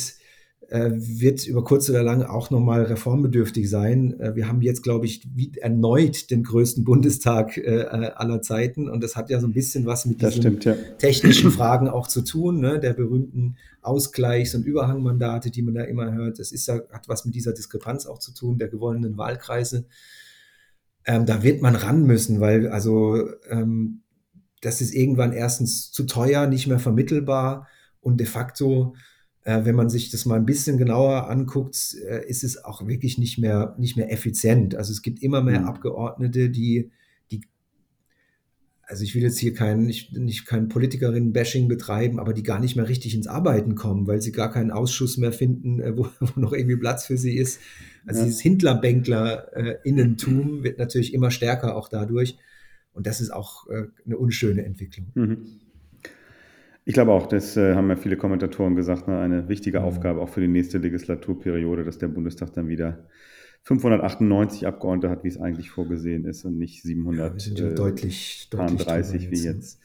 [0.69, 4.19] wird über kurz oder lang auch nochmal reformbedürftig sein.
[4.19, 5.23] Äh, wir haben jetzt, glaube ich,
[5.59, 10.07] erneut den größten Bundestag äh, aller Zeiten und das hat ja so ein bisschen was
[10.07, 10.75] mit diesen stimmt, ja.
[10.99, 12.81] technischen Fragen auch zu tun, ne?
[12.81, 16.41] der berühmten Ausgleichs- und Überhangmandate, die man da immer hört.
[16.41, 19.87] Das ist ja, hat was mit dieser Diskrepanz auch zu tun, der gewonnenen Wahlkreise.
[21.05, 24.03] Ähm, da wird man ran müssen, weil also ähm,
[24.63, 27.69] das ist irgendwann erstens zu teuer, nicht mehr vermittelbar
[28.01, 29.16] und de facto äh,
[29.47, 33.39] wenn man sich das mal ein bisschen genauer anguckt, äh, ist es auch wirklich nicht
[33.39, 34.75] mehr, nicht mehr effizient.
[34.75, 35.67] Also es gibt immer mehr mhm.
[35.67, 36.91] Abgeordnete, die,
[37.31, 37.43] die,
[38.83, 42.75] also ich will jetzt hier kein, nicht, nicht kein Politikerinnen-Bashing betreiben, aber die gar nicht
[42.75, 46.41] mehr richtig ins Arbeiten kommen, weil sie gar keinen Ausschuss mehr finden, äh, wo, wo
[46.41, 47.61] noch irgendwie Platz für sie ist.
[48.05, 48.27] Also ja.
[48.27, 52.37] dieses Hindlerbänkler-Innentum wird natürlich immer stärker auch dadurch.
[52.93, 53.69] Und das ist auch
[54.07, 55.13] eine unschöne Entwicklung.
[55.15, 55.61] Mhm.
[56.89, 59.87] Ich glaube auch, das äh, haben ja viele Kommentatoren gesagt, ne, eine wichtige mhm.
[59.87, 63.09] Aufgabe auch für die nächste Legislaturperiode, dass der Bundestag dann wieder
[63.65, 69.43] 598 Abgeordnete hat, wie es eigentlich vorgesehen ist und nicht 700 ja, deutlich, deutlich wie
[69.43, 69.81] jetzt.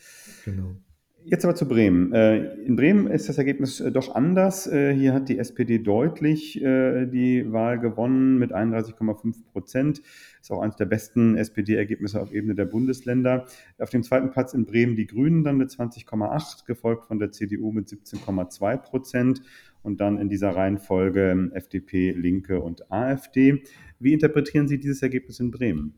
[0.46, 0.76] Genau.
[1.24, 2.12] Jetzt aber zu Bremen.
[2.14, 4.66] Äh, in Bremen ist das Ergebnis äh, doch anders.
[4.66, 10.02] Äh, hier hat die SPD deutlich die Wahl gewonnen mit 31,5 Prozent.
[10.42, 13.46] Ist auch eines der besten SPD-Ergebnisse auf Ebene der Bundesländer.
[13.78, 17.72] Auf dem zweiten Platz in Bremen die Grünen dann mit 20,8, gefolgt von der CDU
[17.72, 19.42] mit 17,2 Prozent
[19.84, 23.64] und dann in dieser Reihenfolge ähm, FDP, Linke und AfD.
[24.00, 25.94] Wie interpretieren Sie dieses Ergebnis in Bremen?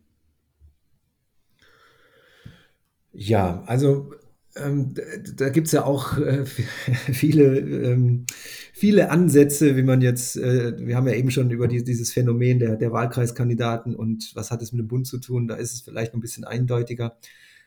[3.12, 4.12] Ja, also
[4.56, 4.94] ähm,
[5.36, 6.46] da gibt es ja auch äh,
[7.12, 8.26] viele, ähm,
[8.74, 12.60] viele Ansätze, wie man jetzt, äh, wir haben ja eben schon über die, dieses Phänomen
[12.60, 15.82] der, der Wahlkreiskandidaten und was hat es mit dem Bund zu tun, da ist es
[15.82, 17.18] vielleicht ein bisschen eindeutiger.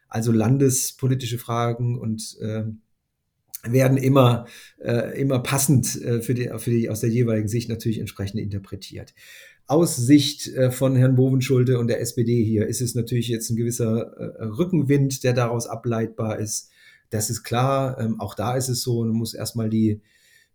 [0.08, 2.64] Also landespolitische Fragen und äh,
[3.64, 4.46] werden immer,
[4.78, 9.14] äh, immer passend äh, für die, für die aus der jeweiligen Sicht natürlich entsprechend interpretiert.
[9.66, 13.56] Aus Sicht äh, von Herrn Bovenschulte und der SPD hier ist es natürlich jetzt ein
[13.56, 14.12] gewisser
[14.56, 16.70] Rückenwind, der daraus ableitbar ist.
[17.10, 17.98] Das ist klar.
[17.98, 20.00] Ähm, auch da ist es so, man muss erstmal die,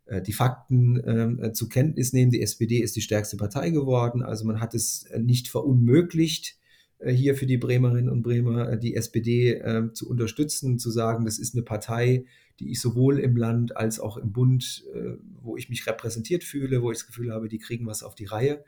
[0.05, 2.31] äh, die Fakten ähm, äh, zur Kenntnis nehmen.
[2.31, 4.21] Die SPD ist die stärkste Partei geworden.
[4.23, 6.57] Also man hat es äh, nicht verunmöglicht,
[6.99, 11.25] äh, hier für die Bremerinnen und Bremer äh, die SPD ähm, zu unterstützen, zu sagen,
[11.25, 12.25] das ist eine Partei,
[12.59, 16.81] die ich sowohl im Land als auch im Bund, äh, wo ich mich repräsentiert fühle,
[16.81, 18.63] wo ich das Gefühl habe, die kriegen was auf die Reihe.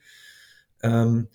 [0.82, 1.28] Ähm,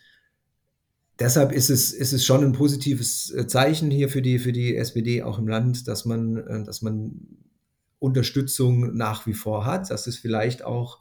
[1.19, 4.77] deshalb ist es, ist es schon ein positives äh, Zeichen hier für die, für die
[4.77, 7.21] SPD auch im Land, dass man, äh, dass man
[7.99, 11.01] Unterstützung nach wie vor hat, dass es vielleicht auch,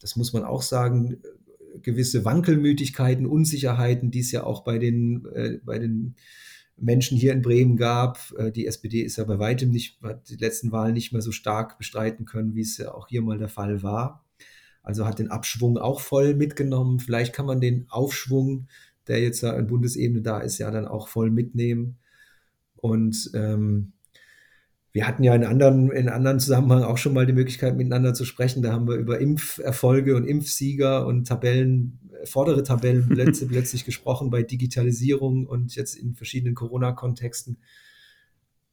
[0.00, 1.22] das muss man auch sagen,
[1.82, 6.14] gewisse Wankelmütigkeiten, Unsicherheiten, die es ja auch bei den, äh, bei den
[6.76, 8.32] Menschen hier in Bremen gab.
[8.36, 11.32] Äh, die SPD ist ja bei weitem nicht, hat die letzten Wahlen nicht mehr so
[11.32, 14.24] stark bestreiten können, wie es ja auch hier mal der Fall war.
[14.82, 17.00] Also hat den Abschwung auch voll mitgenommen.
[17.00, 18.68] Vielleicht kann man den Aufschwung
[19.08, 21.96] der jetzt da in Bundesebene da ist, ja dann auch voll mitnehmen.
[22.76, 23.92] Und ähm,
[24.92, 28.24] wir hatten ja in anderen, in anderen Zusammenhang auch schon mal die Möglichkeit, miteinander zu
[28.24, 28.62] sprechen.
[28.62, 35.46] Da haben wir über Impferfolge und Impfsieger und Tabellen, vordere Tabellenplätze plötzlich gesprochen bei Digitalisierung
[35.46, 37.58] und jetzt in verschiedenen Corona-Kontexten.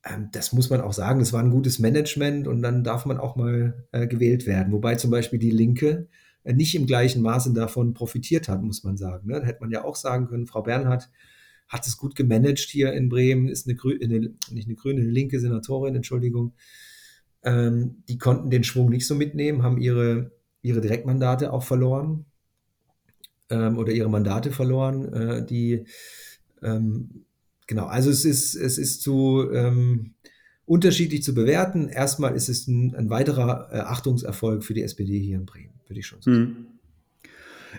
[0.05, 3.17] Ähm, das muss man auch sagen, das war ein gutes Management und dann darf man
[3.17, 4.73] auch mal äh, gewählt werden.
[4.73, 8.97] Wobei zum Beispiel die Linke äh, nicht im gleichen Maße davon profitiert hat, muss man
[8.97, 9.27] sagen.
[9.27, 9.39] Ne?
[9.39, 11.09] Da hätte man ja auch sagen können, Frau Bernhard
[11.67, 15.09] hat es gut gemanagt hier in Bremen, ist eine, Grü eine nicht eine grüne, eine
[15.11, 16.53] linke Senatorin, Entschuldigung.
[17.43, 20.31] Ähm, die konnten den Schwung nicht so mitnehmen, haben ihre,
[20.61, 22.25] ihre Direktmandate auch verloren.
[23.51, 25.13] ähm, oder ihre Mandate verloren.
[25.13, 25.85] Äh, die,
[26.63, 27.25] ähm,
[27.67, 30.15] genau, also es ist, es ist zu ähm,
[30.65, 31.89] unterschiedlich zu bewerten.
[31.89, 35.99] Erstmal ist es ein, ein weiterer äh, Achtungserfolg für die SPD hier in Bremen, würde
[35.99, 36.67] ich schon sagen.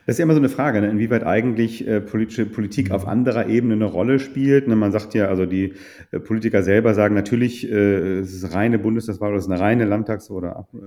[0.06, 0.90] Das ist ja immer so eine Frage, ne?
[0.90, 4.66] inwieweit eigentlich äh, politische Politik auf anderer Ebene eine Rolle spielt.
[4.66, 4.74] Ne?
[4.74, 5.74] Man sagt ja, also die
[6.10, 9.84] äh, Politiker selber sagen natürlich, äh, es ist reine Bundestagswahl oder es ist eine reine
[9.84, 10.78] Landtags- oder äh,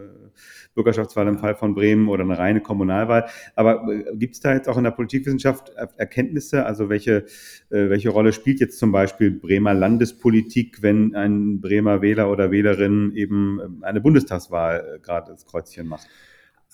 [0.74, 3.28] Bürgerschaftswahl im Fall von Bremen oder eine reine Kommunalwahl.
[3.56, 6.66] Aber äh, gibt es da jetzt auch in der Politikwissenschaft Erkenntnisse?
[6.66, 7.26] Also welche,
[7.70, 13.14] äh, welche Rolle spielt jetzt zum Beispiel Bremer Landespolitik, wenn ein Bremer Wähler oder Wählerin
[13.16, 16.08] eben ähm, eine Bundestagswahl gerade das Kreuzchen macht?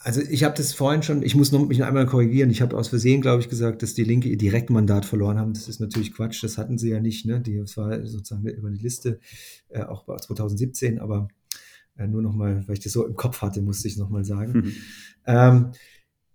[0.03, 2.49] Also ich habe das vorhin schon, ich muss noch, mich noch einmal korrigieren.
[2.49, 5.53] Ich habe aus Versehen, glaube ich, gesagt, dass die Linke ihr Direktmandat verloren haben.
[5.53, 7.25] Das ist natürlich Quatsch, das hatten sie ja nicht.
[7.25, 7.39] Ne?
[7.39, 9.19] Die, das war sozusagen über die Liste,
[9.69, 11.27] äh, auch 2017, aber
[11.97, 14.53] äh, nur nochmal, weil ich das so im Kopf hatte, musste ich es nochmal sagen.
[14.53, 14.73] Mhm.
[15.27, 15.71] Ähm,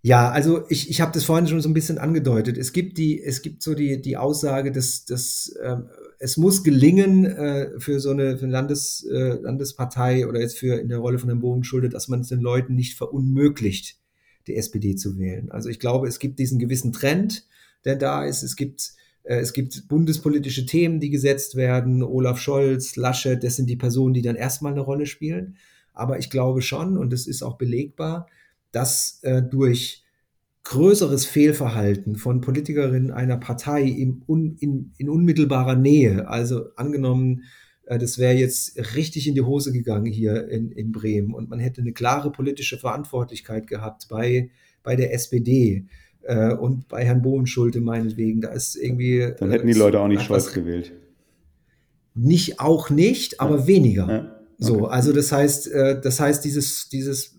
[0.07, 2.57] ja, also ich, ich habe das vorhin schon so ein bisschen angedeutet.
[2.59, 5.89] Es gibt die, es gibt so die, die Aussage, dass, dass ähm,
[6.21, 10.79] es muss gelingen äh, für so eine, für eine Landes, äh, Landespartei oder jetzt für
[10.79, 13.99] in der Rolle von Herrn Bogenschulde, dass man es den Leuten nicht verunmöglicht,
[14.47, 15.51] die SPD zu wählen.
[15.51, 17.45] Also ich glaube, es gibt diesen gewissen Trend,
[17.85, 18.45] der da ist.
[18.45, 18.93] Es gibt,
[19.25, 22.05] äh, es gibt bundespolitische Themen, die gesetzt werden.
[22.05, 25.57] Olaf Scholz, Laschet, das sind die Personen, die dann erstmal eine Rolle spielen.
[25.93, 28.29] Aber ich glaube schon, und das ist auch belegbar,
[28.77, 30.05] dass äh, durch
[30.65, 34.23] größeres Fehlverhalten von Politikerinnen einer Partei in,
[34.61, 37.45] in, in unmittelbarer Nähe, also angenommen,
[37.87, 41.59] äh, das wäre jetzt richtig in die Hose gegangen hier in, in Bremen und man
[41.59, 44.51] hätte eine klare politische Verantwortlichkeit gehabt bei,
[44.83, 45.87] bei der SPD
[46.21, 49.33] äh, und bei Herrn Bohenschulte meinetwegen, da ist irgendwie...
[49.39, 50.93] Dann hätten die Leute auch nicht Scholz gewählt.
[52.15, 53.67] Nicht, auch nicht, aber ja.
[53.67, 54.07] weniger.
[54.07, 54.19] Ja.
[54.19, 54.33] Okay.
[54.59, 57.36] So, also das heißt, äh, das heißt, dieses, dieses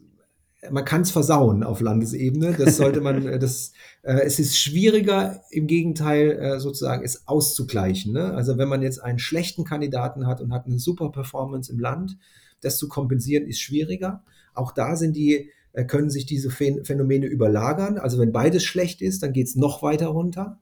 [0.72, 2.54] man kann es versauen auf Landesebene.
[2.58, 8.14] Das sollte man, äh, das, äh, es ist schwieriger, im Gegenteil äh, sozusagen es auszugleichen.
[8.14, 8.34] Ne?
[8.34, 12.18] Also wenn man jetzt einen schlechten Kandidaten hat und hat eine super Performance im Land,
[12.62, 14.24] das zu kompensieren ist schwieriger.
[14.54, 17.98] Auch da sind die, äh, können sich diese Phänomene überlagern.
[17.98, 20.60] Also wenn beides schlecht ist, dann geht es noch weiter runter.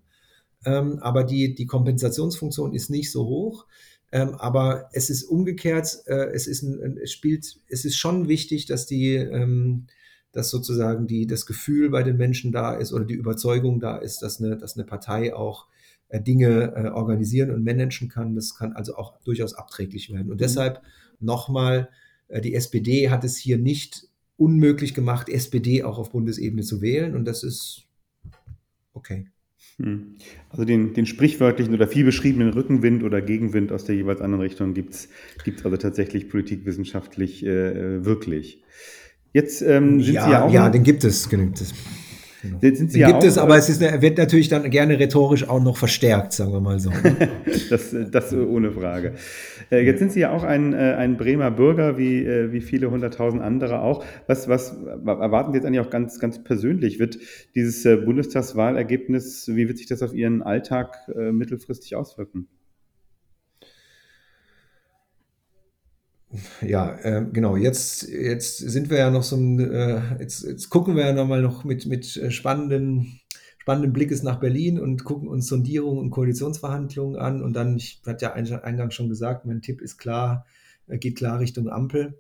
[0.66, 3.66] Ähm, aber die, die Kompensationsfunktion ist nicht so hoch.
[4.16, 8.66] Ähm, aber es ist umgekehrt, äh, es, ist ein, es spielt, es ist schon wichtig,
[8.66, 9.88] dass die, ähm,
[10.32, 14.22] dass sozusagen die, das Gefühl bei den Menschen da ist oder die Überzeugung da ist,
[14.22, 15.68] dass eine, dass eine Partei auch
[16.08, 18.36] äh, Dinge äh, organisieren und managen kann.
[18.36, 20.30] Das kann also auch durchaus abträglich werden.
[20.32, 20.46] Und mhm.
[20.46, 20.82] deshalb
[21.20, 21.90] nochmal,
[22.30, 24.08] äh, die SPD hat es hier nicht
[24.38, 27.18] unmöglich gemacht, SPD auch auf Bundesebene zu wählen.
[27.18, 27.84] Und das ist
[28.94, 29.28] okay.
[29.78, 30.16] Hm.
[30.50, 34.74] Also den, den sprichwörtlichen oder viel beschriebenen Rückenwind oder Gegenwind aus der jeweils anderen Richtung
[34.74, 35.10] gibt es
[35.64, 38.64] also tatsächlich politikwissenschaftlich äh, wirklich.
[39.34, 40.54] Jetzt ähm, sind ja, Sie ja auch.
[40.54, 41.74] Ja, den gibt es, gibt es.
[42.46, 42.76] Genau.
[42.76, 45.62] Sind Sie ja gibt auch, es, aber es ist, wird natürlich dann gerne rhetorisch auch
[45.62, 46.92] noch verstärkt, sagen wir mal so.
[47.70, 49.14] das, das ohne Frage.
[49.72, 52.92] Äh, jetzt sind Sie ja auch ein, äh, ein Bremer Bürger, wie, äh, wie viele
[52.92, 54.04] hunderttausend andere auch.
[54.28, 54.76] Was, was
[55.06, 57.00] erwarten Sie jetzt eigentlich auch ganz, ganz persönlich?
[57.00, 57.18] Wird
[57.56, 62.48] dieses Bundestagswahlergebnis, wie wird sich das auf Ihren Alltag mittelfristig auswirken?
[66.62, 70.96] Ja, äh, genau, jetzt, jetzt sind wir ja noch so ein, äh, jetzt, jetzt gucken
[70.96, 73.20] wir ja nochmal noch mit, mit äh, spannenden,
[73.58, 77.42] spannenden Blickes nach Berlin und gucken uns Sondierungen und Koalitionsverhandlungen an.
[77.42, 80.46] Und dann, ich hatte ja eingangs schon gesagt, mein Tipp ist klar,
[80.88, 82.20] äh, geht klar Richtung Ampel.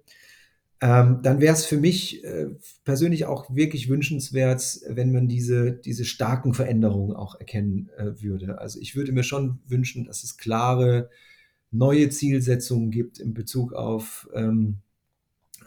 [0.82, 2.47] Ähm, dann wäre es für mich äh,
[2.84, 8.59] persönlich auch wirklich wünschenswert, wenn man diese, diese starken Veränderungen auch erkennen äh, würde.
[8.59, 11.09] Also ich würde mir schon wünschen, dass es klare
[11.72, 14.78] neue Zielsetzungen gibt in Bezug auf, ähm,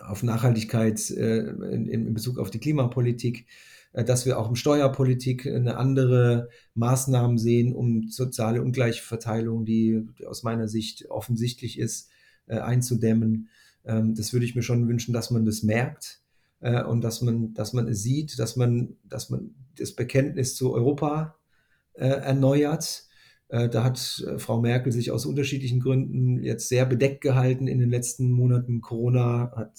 [0.00, 3.46] auf Nachhaltigkeit, äh, in, in, Bezug auf die Klimapolitik,
[3.92, 10.42] äh, dass wir auch in Steuerpolitik eine andere Maßnahmen sehen, um soziale Ungleichverteilung, die, aus
[10.42, 12.10] meiner Sicht offensichtlich ist,
[12.46, 13.48] äh, einzudämmen.
[13.84, 16.20] Ähm, das würde ich mir schon wünschen, dass man das merkt
[16.60, 20.72] äh, und dass man, dass man es sieht, dass man, dass man das Bekenntnis zu
[20.72, 21.36] Europa
[21.94, 23.07] äh, erneuert
[23.48, 27.88] da hat äh, Frau Merkel sich aus unterschiedlichen Gründen jetzt sehr bedeckt gehalten in den
[27.88, 28.82] letzten Monaten.
[28.82, 29.72] Corona hat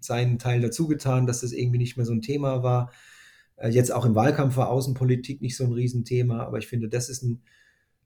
[0.00, 2.92] seinen Teil dazu getan, dass das irgendwie nicht mehr so ein Thema war.
[3.56, 7.08] Äh, jetzt auch im Wahlkampf war Außenpolitik nicht so ein Riesenthema, aber ich finde, das
[7.08, 7.42] ist ein,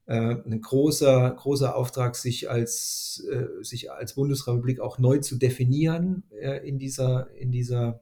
[0.08, 3.26] ein großer, großer Auftrag, sich als,
[3.62, 6.22] sich als Bundesrepublik auch neu zu definieren
[6.62, 7.98] in dieser, in dieser,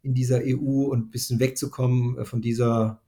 [0.00, 3.02] in dieser EU und ein bisschen wegzukommen von dieser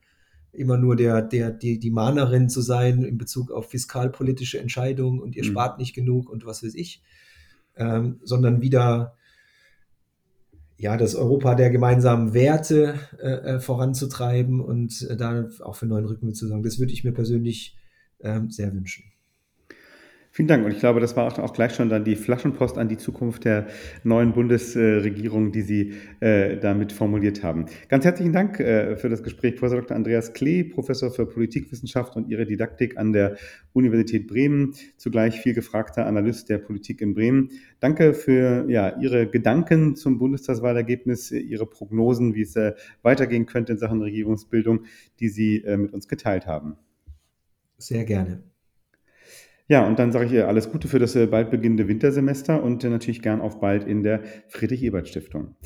[0.57, 5.37] immer nur der, der, die, die Mahnerin zu sein in Bezug auf fiskalpolitische Entscheidungen und
[5.37, 5.49] ihr mhm.
[5.49, 7.03] spart nicht genug und was weiß ich,
[7.77, 9.17] ähm, sondern wieder
[10.79, 16.05] ja, das Europa der gemeinsamen Werte äh, äh voranzutreiben und äh, da auch für neuen
[16.05, 16.63] Rückenwind zu sorgen.
[16.63, 17.77] Das würde ich mir persönlich
[18.19, 19.05] äh, sehr wünschen.
[20.37, 20.67] Vielen Dank.
[20.67, 23.69] Und ich glaube, das war auch, gleich schon dann die Flaschenpost an die Zukunft der
[24.05, 27.65] neuen Bundesregierung, die Sie äh, damit formuliert haben.
[27.89, 29.97] Ganz herzlichen Dank äh, für das Gespräch, Professor Dr.
[29.97, 33.39] Andreas Klee, Professor für Politikwissenschaft und Ihre Didaktik an der
[33.73, 37.49] Universität Bremen, zugleich viel gefragter Analyst der Politik in Bremen.
[37.81, 43.79] Danke für ja, Ihre Gedanken zum Bundestagswahlergebnis, Ihre Prognosen, wie es äh, weitergehen könnte in
[43.79, 44.81] Sachen Regierungsbildung,
[45.19, 46.77] die Sie äh, mit uns geteilt haben.
[47.79, 48.43] Sehr gerne.
[49.69, 52.85] Ja, und dann sage ich ihr alles Gute für das äh, bald beginnende Wintersemester und
[52.85, 55.57] äh, natürlich gern auf bald in der Friedrich-Ebert-Stiftung.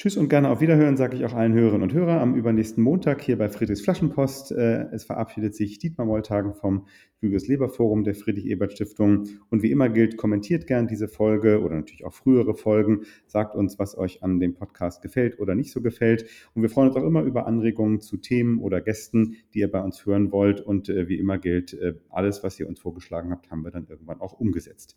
[0.00, 3.20] Tschüss und gerne auf Wiederhören, sage ich auch allen Hörerinnen und Hörern am übernächsten Montag
[3.20, 4.50] hier bei Friedrichs Flaschenpost.
[4.50, 6.86] Äh, es verabschiedet sich Dietmar Molltagen vom
[7.20, 9.28] Jürges Leber Forum der Friedrich-Ebert-Stiftung.
[9.50, 13.02] Und wie immer gilt, kommentiert gern diese Folge oder natürlich auch frühere Folgen.
[13.26, 16.24] Sagt uns, was euch an dem Podcast gefällt oder nicht so gefällt.
[16.54, 19.82] Und wir freuen uns auch immer über Anregungen zu Themen oder Gästen, die ihr bei
[19.82, 20.62] uns hören wollt.
[20.62, 23.86] Und äh, wie immer gilt, äh, alles, was ihr uns vorgeschlagen habt, haben wir dann
[23.86, 24.96] irgendwann auch umgesetzt.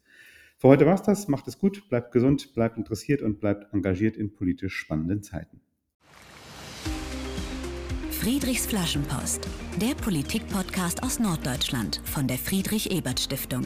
[0.64, 1.28] Für heute war es das.
[1.28, 5.60] Macht es gut, bleibt gesund, bleibt interessiert und bleibt engagiert in politisch spannenden Zeiten.
[8.12, 9.46] Friedrichs Flaschenpost,
[9.82, 13.66] der Politik-Podcast aus Norddeutschland von der Friedrich-Ebert-Stiftung.